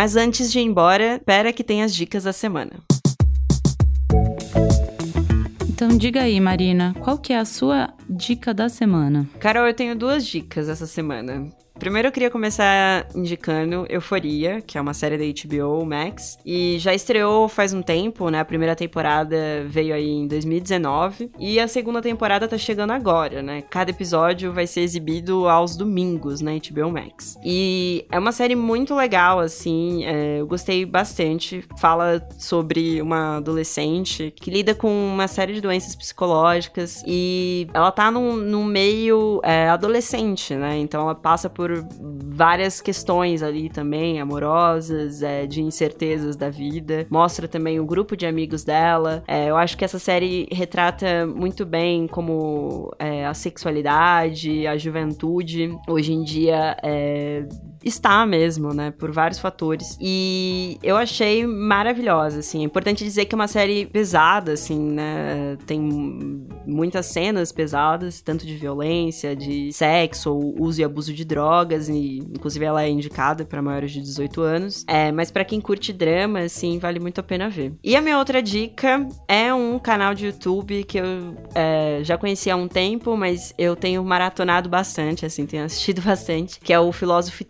Mas 0.00 0.16
antes 0.16 0.50
de 0.50 0.58
ir 0.58 0.62
embora, 0.62 1.16
espera 1.16 1.52
que 1.52 1.62
tem 1.62 1.82
as 1.82 1.94
dicas 1.94 2.24
da 2.24 2.32
semana. 2.32 2.72
Então 5.68 5.88
diga 5.88 6.22
aí, 6.22 6.40
Marina, 6.40 6.94
qual 7.00 7.18
que 7.18 7.34
é 7.34 7.38
a 7.38 7.44
sua 7.44 7.92
dica 8.08 8.54
da 8.54 8.70
semana? 8.70 9.28
Carol, 9.38 9.66
eu 9.66 9.74
tenho 9.74 9.94
duas 9.94 10.26
dicas 10.26 10.70
essa 10.70 10.86
semana. 10.86 11.50
Primeiro 11.80 12.08
eu 12.08 12.12
queria 12.12 12.28
começar 12.28 13.06
indicando 13.14 13.86
Euforia, 13.88 14.60
que 14.60 14.76
é 14.76 14.80
uma 14.82 14.92
série 14.92 15.16
da 15.16 15.24
HBO 15.24 15.82
Max, 15.86 16.38
e 16.44 16.78
já 16.78 16.92
estreou 16.92 17.48
faz 17.48 17.72
um 17.72 17.80
tempo, 17.80 18.28
né? 18.28 18.38
A 18.38 18.44
primeira 18.44 18.76
temporada 18.76 19.64
veio 19.66 19.94
aí 19.94 20.06
em 20.06 20.26
2019 20.26 21.30
e 21.38 21.58
a 21.58 21.66
segunda 21.66 22.02
temporada 22.02 22.46
tá 22.46 22.58
chegando 22.58 22.90
agora, 22.90 23.40
né? 23.40 23.62
Cada 23.62 23.90
episódio 23.90 24.52
vai 24.52 24.66
ser 24.66 24.82
exibido 24.82 25.48
aos 25.48 25.74
domingos 25.74 26.42
na 26.42 26.50
HBO 26.52 26.90
Max. 26.92 27.38
E 27.42 28.04
é 28.12 28.18
uma 28.18 28.30
série 28.30 28.54
muito 28.54 28.94
legal, 28.94 29.38
assim, 29.38 30.04
é, 30.04 30.38
eu 30.38 30.46
gostei 30.46 30.84
bastante. 30.84 31.64
Fala 31.78 32.22
sobre 32.36 33.00
uma 33.00 33.38
adolescente 33.38 34.34
que 34.36 34.50
lida 34.50 34.74
com 34.74 34.90
uma 34.90 35.26
série 35.26 35.54
de 35.54 35.62
doenças 35.62 35.96
psicológicas 35.96 37.02
e 37.06 37.68
ela 37.72 37.90
tá 37.90 38.10
num, 38.10 38.36
num 38.36 38.64
meio 38.64 39.40
é, 39.42 39.70
adolescente, 39.70 40.54
né? 40.54 40.76
Então 40.76 41.00
ela 41.00 41.14
passa 41.14 41.48
por 41.48 41.69
por 41.70 41.86
várias 42.34 42.80
questões 42.80 43.42
ali 43.42 43.68
também, 43.68 44.20
amorosas, 44.20 45.22
é, 45.22 45.46
de 45.46 45.62
incertezas 45.62 46.36
da 46.36 46.50
vida. 46.50 47.06
Mostra 47.10 47.46
também 47.46 47.78
o 47.78 47.86
grupo 47.86 48.16
de 48.16 48.26
amigos 48.26 48.64
dela. 48.64 49.22
É, 49.26 49.50
eu 49.50 49.56
acho 49.56 49.76
que 49.76 49.84
essa 49.84 49.98
série 49.98 50.48
retrata 50.50 51.26
muito 51.26 51.64
bem 51.64 52.06
como 52.06 52.92
é, 52.98 53.26
a 53.26 53.34
sexualidade, 53.34 54.66
a 54.66 54.76
juventude 54.76 55.76
hoje 55.88 56.12
em 56.12 56.22
dia 56.22 56.76
é, 56.82 57.46
está 57.84 58.24
mesmo, 58.26 58.72
né? 58.72 58.90
Por 58.90 59.10
vários 59.10 59.38
fatores. 59.38 59.96
E 60.00 60.78
eu 60.82 60.96
achei 60.96 61.46
maravilhosa, 61.46 62.40
assim. 62.40 62.62
É 62.62 62.64
importante 62.64 63.04
dizer 63.04 63.24
que 63.24 63.34
é 63.34 63.36
uma 63.36 63.48
série 63.48 63.86
pesada, 63.86 64.52
assim, 64.52 64.78
né? 64.78 65.56
Tem 65.66 65.80
muitas 66.66 67.06
cenas 67.06 67.52
pesadas, 67.52 68.20
tanto 68.20 68.46
de 68.46 68.56
violência, 68.56 69.34
de 69.34 69.72
sexo, 69.72 70.32
ou 70.32 70.54
uso 70.60 70.80
e 70.80 70.84
abuso 70.84 71.12
de 71.12 71.24
drogas, 71.24 71.88
e 71.88 72.18
inclusive 72.18 72.64
ela 72.64 72.82
é 72.82 72.88
indicada 72.88 73.44
para 73.44 73.62
maiores 73.62 73.92
de 73.92 74.00
18 74.00 74.40
anos. 74.42 74.84
É, 74.86 75.10
mas 75.12 75.30
para 75.30 75.44
quem 75.44 75.60
curte 75.60 75.92
drama, 75.92 76.40
assim, 76.40 76.78
vale 76.78 77.00
muito 77.00 77.20
a 77.20 77.22
pena 77.22 77.48
ver. 77.48 77.72
E 77.82 77.96
a 77.96 78.00
minha 78.00 78.18
outra 78.18 78.42
dica 78.42 79.06
é 79.26 79.52
um 79.52 79.78
canal 79.78 80.14
de 80.14 80.26
YouTube 80.26 80.84
que 80.84 80.98
eu 80.98 81.36
é, 81.54 82.00
já 82.02 82.16
conhecia 82.16 82.54
há 82.54 82.56
um 82.56 82.68
tempo, 82.68 83.16
mas 83.16 83.54
eu 83.58 83.74
tenho 83.74 84.04
maratonado 84.04 84.68
bastante, 84.68 85.24
assim, 85.26 85.46
tenho 85.46 85.64
assistido 85.64 86.00
bastante, 86.02 86.60
que 86.60 86.72
é 86.72 86.78
o 86.80 86.92
Philosophy 86.92 87.44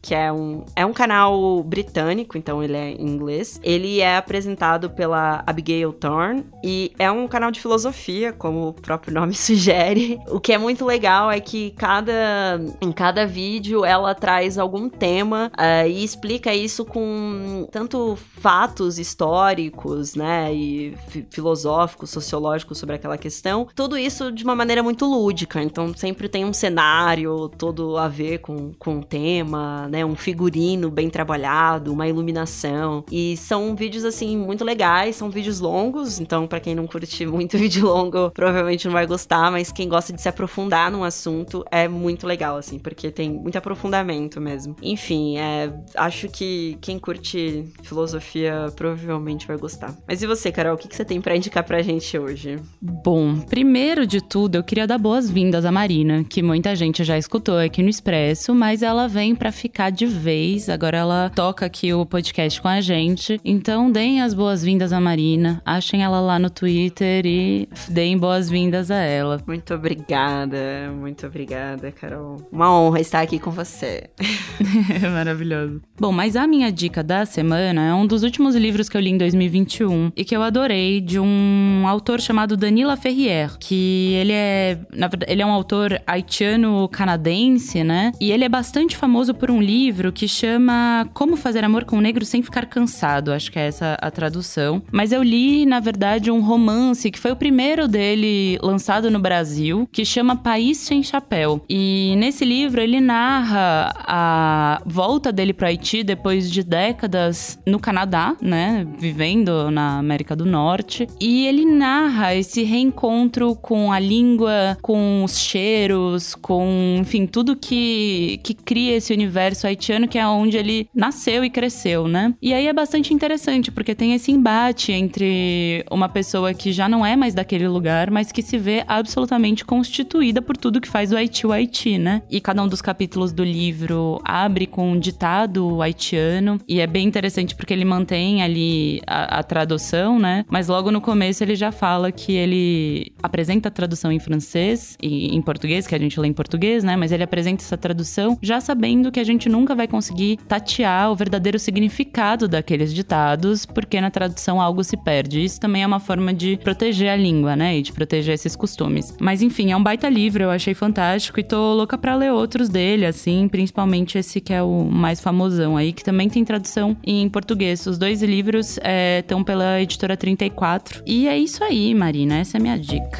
Que 0.00 0.14
é 0.14 0.32
um, 0.32 0.64
é 0.74 0.84
um 0.84 0.92
canal 0.92 1.62
britânico, 1.62 2.36
então 2.36 2.62
ele 2.62 2.76
é 2.76 2.90
em 2.90 3.08
inglês. 3.08 3.60
Ele 3.62 4.00
é 4.00 4.16
apresentado 4.16 4.90
pela 4.90 5.42
Abigail 5.46 5.92
Thorne 5.92 6.44
e 6.62 6.92
é 6.98 7.10
um 7.10 7.26
canal 7.28 7.50
de 7.50 7.60
filosofia, 7.60 8.32
como 8.32 8.68
o 8.68 8.72
próprio 8.72 9.14
nome 9.14 9.34
sugere. 9.36 10.18
O 10.28 10.40
que 10.40 10.52
é 10.52 10.58
muito 10.58 10.84
legal 10.84 11.30
é 11.30 11.40
que 11.40 11.72
cada, 11.72 12.60
em 12.80 12.92
cada 12.92 13.26
vídeo 13.26 13.84
ela 13.84 14.14
traz 14.14 14.58
algum 14.58 14.88
tema 14.88 15.50
uh, 15.54 15.88
e 15.88 16.04
explica 16.04 16.54
isso 16.54 16.84
com 16.84 17.68
tanto 17.70 18.16
fatos 18.40 18.98
históricos, 18.98 20.14
né, 20.14 20.52
e 20.52 20.96
filosóficos, 21.30 22.10
sociológicos 22.10 22.78
sobre 22.78 22.96
aquela 22.96 23.18
questão. 23.18 23.66
Tudo 23.74 23.96
isso 23.96 24.30
de 24.30 24.44
uma 24.44 24.54
maneira 24.54 24.82
muito 24.82 25.06
lúdica, 25.06 25.62
então 25.62 25.92
sempre 25.94 26.28
tem 26.28 26.44
um 26.44 26.52
cenário 26.52 27.48
todo 27.48 27.96
a 27.96 28.08
ver 28.08 28.38
com, 28.38 28.72
com 28.78 28.98
o 28.98 29.04
tema 29.04 29.55
uma, 29.56 29.88
né, 29.88 30.04
um 30.04 30.14
figurino 30.14 30.90
bem 30.90 31.08
trabalhado, 31.08 31.92
uma 31.92 32.06
iluminação. 32.06 33.04
E 33.10 33.36
são 33.36 33.74
vídeos, 33.74 34.04
assim, 34.04 34.36
muito 34.36 34.64
legais, 34.64 35.16
são 35.16 35.30
vídeos 35.30 35.60
longos, 35.60 36.20
então 36.20 36.46
para 36.46 36.60
quem 36.60 36.74
não 36.74 36.86
curte 36.86 37.24
muito 37.26 37.56
vídeo 37.56 37.86
longo, 37.86 38.30
provavelmente 38.30 38.86
não 38.86 38.92
vai 38.92 39.06
gostar, 39.06 39.50
mas 39.50 39.72
quem 39.72 39.88
gosta 39.88 40.12
de 40.12 40.20
se 40.20 40.28
aprofundar 40.28 40.90
num 40.90 41.02
assunto 41.02 41.64
é 41.70 41.88
muito 41.88 42.26
legal, 42.26 42.56
assim, 42.56 42.78
porque 42.78 43.10
tem 43.10 43.30
muito 43.30 43.56
aprofundamento 43.56 44.40
mesmo. 44.40 44.76
Enfim, 44.82 45.38
é, 45.38 45.72
acho 45.96 46.28
que 46.28 46.76
quem 46.80 46.98
curte 46.98 47.64
filosofia 47.82 48.72
provavelmente 48.74 49.46
vai 49.46 49.56
gostar. 49.56 49.96
Mas 50.06 50.22
e 50.22 50.26
você, 50.26 50.52
Carol, 50.52 50.74
o 50.74 50.78
que, 50.78 50.88
que 50.88 50.96
você 50.96 51.04
tem 51.04 51.20
para 51.20 51.36
indicar 51.36 51.64
pra 51.64 51.82
gente 51.82 52.18
hoje? 52.18 52.58
Bom, 52.80 53.38
primeiro 53.40 54.06
de 54.06 54.20
tudo, 54.20 54.56
eu 54.56 54.64
queria 54.64 54.86
dar 54.86 54.98
boas-vindas 54.98 55.64
à 55.64 55.72
Marina, 55.72 56.24
que 56.24 56.42
muita 56.42 56.74
gente 56.74 57.04
já 57.04 57.16
escutou 57.16 57.58
aqui 57.58 57.82
no 57.82 57.88
Expresso, 57.88 58.54
mas 58.54 58.82
ela 58.82 59.08
vem 59.08 59.34
pra 59.34 59.45
para 59.46 59.52
ficar 59.52 59.90
de 59.90 60.06
vez. 60.06 60.68
Agora 60.68 60.98
ela 60.98 61.30
toca 61.32 61.64
aqui 61.66 61.94
o 61.94 62.04
podcast 62.04 62.60
com 62.60 62.66
a 62.66 62.80
gente. 62.80 63.40
Então 63.44 63.92
deem 63.92 64.20
as 64.20 64.34
boas-vindas 64.34 64.92
à 64.92 65.00
Marina, 65.00 65.62
achem 65.64 66.02
ela 66.02 66.18
lá 66.18 66.36
no 66.36 66.50
Twitter 66.50 67.24
e 67.24 67.68
deem 67.88 68.18
boas-vindas 68.18 68.90
a 68.90 68.96
ela. 68.96 69.40
Muito 69.46 69.72
obrigada, 69.72 70.90
muito 70.98 71.24
obrigada, 71.28 71.92
Carol. 71.92 72.44
Uma 72.50 72.76
honra 72.76 73.00
estar 73.00 73.20
aqui 73.20 73.38
com 73.38 73.52
você. 73.52 74.10
Maravilhoso. 75.12 75.80
Bom, 75.98 76.12
mas 76.12 76.36
a 76.36 76.46
minha 76.46 76.70
dica 76.70 77.02
da 77.02 77.24
semana 77.24 77.86
é 77.86 77.94
um 77.94 78.06
dos 78.06 78.22
últimos 78.22 78.54
livros 78.54 78.88
que 78.88 78.96
eu 78.96 79.00
li 79.00 79.10
em 79.10 79.18
2021 79.18 80.12
e 80.16 80.24
que 80.24 80.36
eu 80.36 80.42
adorei, 80.42 81.00
de 81.00 81.18
um 81.18 81.84
autor 81.86 82.20
chamado 82.20 82.56
Danila 82.56 82.96
Ferrier, 82.96 83.56
que 83.58 84.14
ele 84.14 84.32
é, 84.32 84.78
na 84.94 85.08
verdade, 85.08 85.32
ele 85.32 85.42
é 85.42 85.46
um 85.46 85.52
autor 85.52 86.00
haitiano-canadense, 86.06 87.84
né? 87.84 88.12
E 88.20 88.30
ele 88.30 88.44
é 88.44 88.48
bastante 88.48 88.96
famoso 88.96 89.34
por 89.36 89.50
um 89.50 89.60
livro 89.60 90.12
que 90.12 90.26
chama 90.26 91.08
Como 91.12 91.36
Fazer 91.36 91.62
Amor 91.62 91.84
com 91.84 91.98
um 91.98 92.00
Negro 92.00 92.24
Sem 92.24 92.42
Ficar 92.42 92.66
Cansado, 92.66 93.32
acho 93.32 93.52
que 93.52 93.58
é 93.58 93.66
essa 93.66 93.96
a 94.00 94.10
tradução. 94.10 94.82
Mas 94.90 95.12
eu 95.12 95.22
li, 95.22 95.66
na 95.66 95.78
verdade, 95.78 96.30
um 96.30 96.40
romance 96.40 97.10
que 97.10 97.18
foi 97.18 97.30
o 97.30 97.36
primeiro 97.36 97.86
dele 97.86 98.58
lançado 98.62 99.10
no 99.10 99.18
Brasil, 99.18 99.88
que 99.92 100.04
chama 100.04 100.36
País 100.36 100.78
Sem 100.78 101.02
Chapéu. 101.02 101.62
E 101.68 102.14
nesse 102.18 102.44
livro 102.44 102.80
ele 102.80 103.00
narra 103.00 103.92
a 103.98 104.82
volta 104.84 105.30
dele 105.30 105.52
para 105.52 105.68
Haiti 105.68 106.02
depois 106.02 106.50
de 106.50 106.62
décadas 106.62 107.58
no 107.66 107.78
Canadá, 107.78 108.36
né, 108.40 108.86
vivendo 108.98 109.70
na 109.70 109.98
América 109.98 110.34
do 110.34 110.46
Norte, 110.46 111.06
e 111.20 111.46
ele 111.46 111.64
narra 111.64 112.34
esse 112.34 112.62
reencontro 112.62 113.54
com 113.56 113.92
a 113.92 113.98
língua, 113.98 114.78
com 114.80 115.22
os 115.22 115.38
cheiros, 115.38 116.34
com, 116.34 116.96
enfim, 117.00 117.26
tudo 117.26 117.56
que 117.56 118.40
que 118.42 118.54
cria 118.54 118.96
esse 118.96 119.12
universo 119.26 119.66
haitiano 119.66 120.06
que 120.08 120.18
é 120.18 120.26
onde 120.26 120.56
ele 120.56 120.88
nasceu 120.94 121.44
e 121.44 121.50
cresceu, 121.50 122.06
né? 122.06 122.32
E 122.40 122.54
aí 122.54 122.66
é 122.66 122.72
bastante 122.72 123.12
interessante 123.12 123.70
porque 123.70 123.94
tem 123.94 124.14
esse 124.14 124.30
embate 124.30 124.92
entre 124.92 125.84
uma 125.90 126.08
pessoa 126.08 126.54
que 126.54 126.72
já 126.72 126.88
não 126.88 127.04
é 127.04 127.16
mais 127.16 127.34
daquele 127.34 127.66
lugar, 127.66 128.10
mas 128.10 128.30
que 128.30 128.42
se 128.42 128.56
vê 128.56 128.84
absolutamente 128.86 129.64
constituída 129.64 130.40
por 130.40 130.56
tudo 130.56 130.80
que 130.80 130.88
faz 130.88 131.12
o 131.12 131.16
Haiti 131.16 131.46
o 131.46 131.52
Haiti, 131.52 131.98
né? 131.98 132.22
E 132.30 132.40
cada 132.40 132.62
um 132.62 132.68
dos 132.68 132.80
capítulos 132.80 133.32
do 133.32 133.44
livro 133.44 134.20
abre 134.24 134.66
com 134.66 134.92
um 134.92 134.98
ditado 134.98 135.82
haitiano 135.82 136.60
e 136.68 136.80
é 136.80 136.86
bem 136.86 137.06
interessante 137.06 137.54
porque 137.54 137.72
ele 137.72 137.84
mantém 137.84 138.42
ali 138.42 139.00
a, 139.06 139.40
a 139.40 139.42
tradução, 139.42 140.18
né? 140.18 140.44
Mas 140.48 140.68
logo 140.68 140.90
no 140.90 141.00
começo 141.00 141.42
ele 141.42 141.56
já 141.56 141.72
fala 141.72 142.12
que 142.12 142.32
ele 142.32 143.12
apresenta 143.22 143.68
a 143.68 143.72
tradução 143.72 144.12
em 144.12 144.20
francês 144.20 144.96
e 145.02 145.34
em 145.34 145.42
português, 145.42 145.86
que 145.86 145.94
a 145.94 145.98
gente 145.98 146.18
lê 146.20 146.28
em 146.28 146.32
português, 146.32 146.84
né? 146.84 146.96
Mas 146.96 147.10
ele 147.12 147.24
apresenta 147.24 147.62
essa 147.62 147.76
tradução 147.76 148.38
já 148.40 148.60
sabendo 148.60 149.10
que 149.16 149.20
a 149.20 149.24
gente 149.24 149.48
nunca 149.48 149.74
vai 149.74 149.88
conseguir 149.88 150.36
tatear 150.46 151.10
o 151.10 151.16
verdadeiro 151.16 151.58
significado 151.58 152.46
daqueles 152.46 152.92
ditados, 152.92 153.64
porque 153.64 153.98
na 153.98 154.10
tradução 154.10 154.60
algo 154.60 154.84
se 154.84 154.94
perde. 154.94 155.42
Isso 155.42 155.58
também 155.58 155.82
é 155.82 155.86
uma 155.86 155.98
forma 155.98 156.34
de 156.34 156.58
proteger 156.58 157.08
a 157.08 157.16
língua, 157.16 157.56
né? 157.56 157.78
E 157.78 157.80
de 157.80 157.94
proteger 157.94 158.34
esses 158.34 158.54
costumes. 158.54 159.16
Mas 159.18 159.40
enfim, 159.40 159.72
é 159.72 159.76
um 159.76 159.82
baita 159.82 160.06
livro, 160.06 160.42
eu 160.42 160.50
achei 160.50 160.74
fantástico 160.74 161.40
e 161.40 161.42
tô 161.42 161.72
louca 161.72 161.96
pra 161.96 162.14
ler 162.14 162.30
outros 162.30 162.68
dele, 162.68 163.06
assim, 163.06 163.48
principalmente 163.48 164.18
esse 164.18 164.38
que 164.38 164.52
é 164.52 164.62
o 164.62 164.84
mais 164.84 165.18
famosão 165.18 165.78
aí, 165.78 165.94
que 165.94 166.04
também 166.04 166.28
tem 166.28 166.44
tradução 166.44 166.94
em 167.02 167.26
português. 167.30 167.86
Os 167.86 167.96
dois 167.96 168.22
livros 168.22 168.78
estão 169.16 169.40
é, 169.40 169.44
pela 169.44 169.80
editora 169.80 170.14
34. 170.14 171.02
E 171.06 171.26
é 171.26 171.38
isso 171.38 171.64
aí, 171.64 171.94
Marina, 171.94 172.36
essa 172.36 172.58
é 172.58 172.60
a 172.60 172.62
minha 172.62 172.78
dica. 172.78 173.18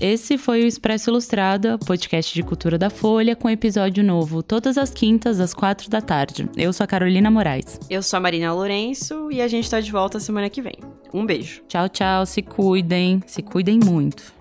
Esse 0.00 0.38
foi 0.38 0.62
o 0.62 0.66
Expresso 0.66 1.10
Ilustrada, 1.10 1.76
podcast 1.76 2.32
de 2.32 2.40
cultura 2.44 2.78
da 2.78 2.88
Folha, 2.88 3.34
com 3.34 3.50
episódio 3.50 4.04
novo 4.04 4.44
todas 4.44 4.78
as 4.78 4.90
quintas, 4.90 5.40
às 5.40 5.52
quatro 5.52 5.90
da 5.90 6.00
tarde. 6.00 6.48
Eu 6.56 6.72
sou 6.72 6.84
a 6.84 6.86
Carolina 6.86 7.28
Moraes. 7.32 7.80
Eu 7.90 8.00
sou 8.00 8.16
a 8.16 8.20
Marina 8.20 8.52
Lourenço 8.52 9.28
e 9.32 9.42
a 9.42 9.48
gente 9.48 9.68
tá 9.68 9.80
de 9.80 9.90
volta 9.90 10.20
semana 10.20 10.48
que 10.48 10.62
vem. 10.62 10.76
Um 11.12 11.26
beijo. 11.26 11.62
Tchau, 11.66 11.88
tchau. 11.88 12.24
Se 12.26 12.42
cuidem. 12.42 13.20
Se 13.26 13.42
cuidem 13.42 13.80
muito. 13.84 14.32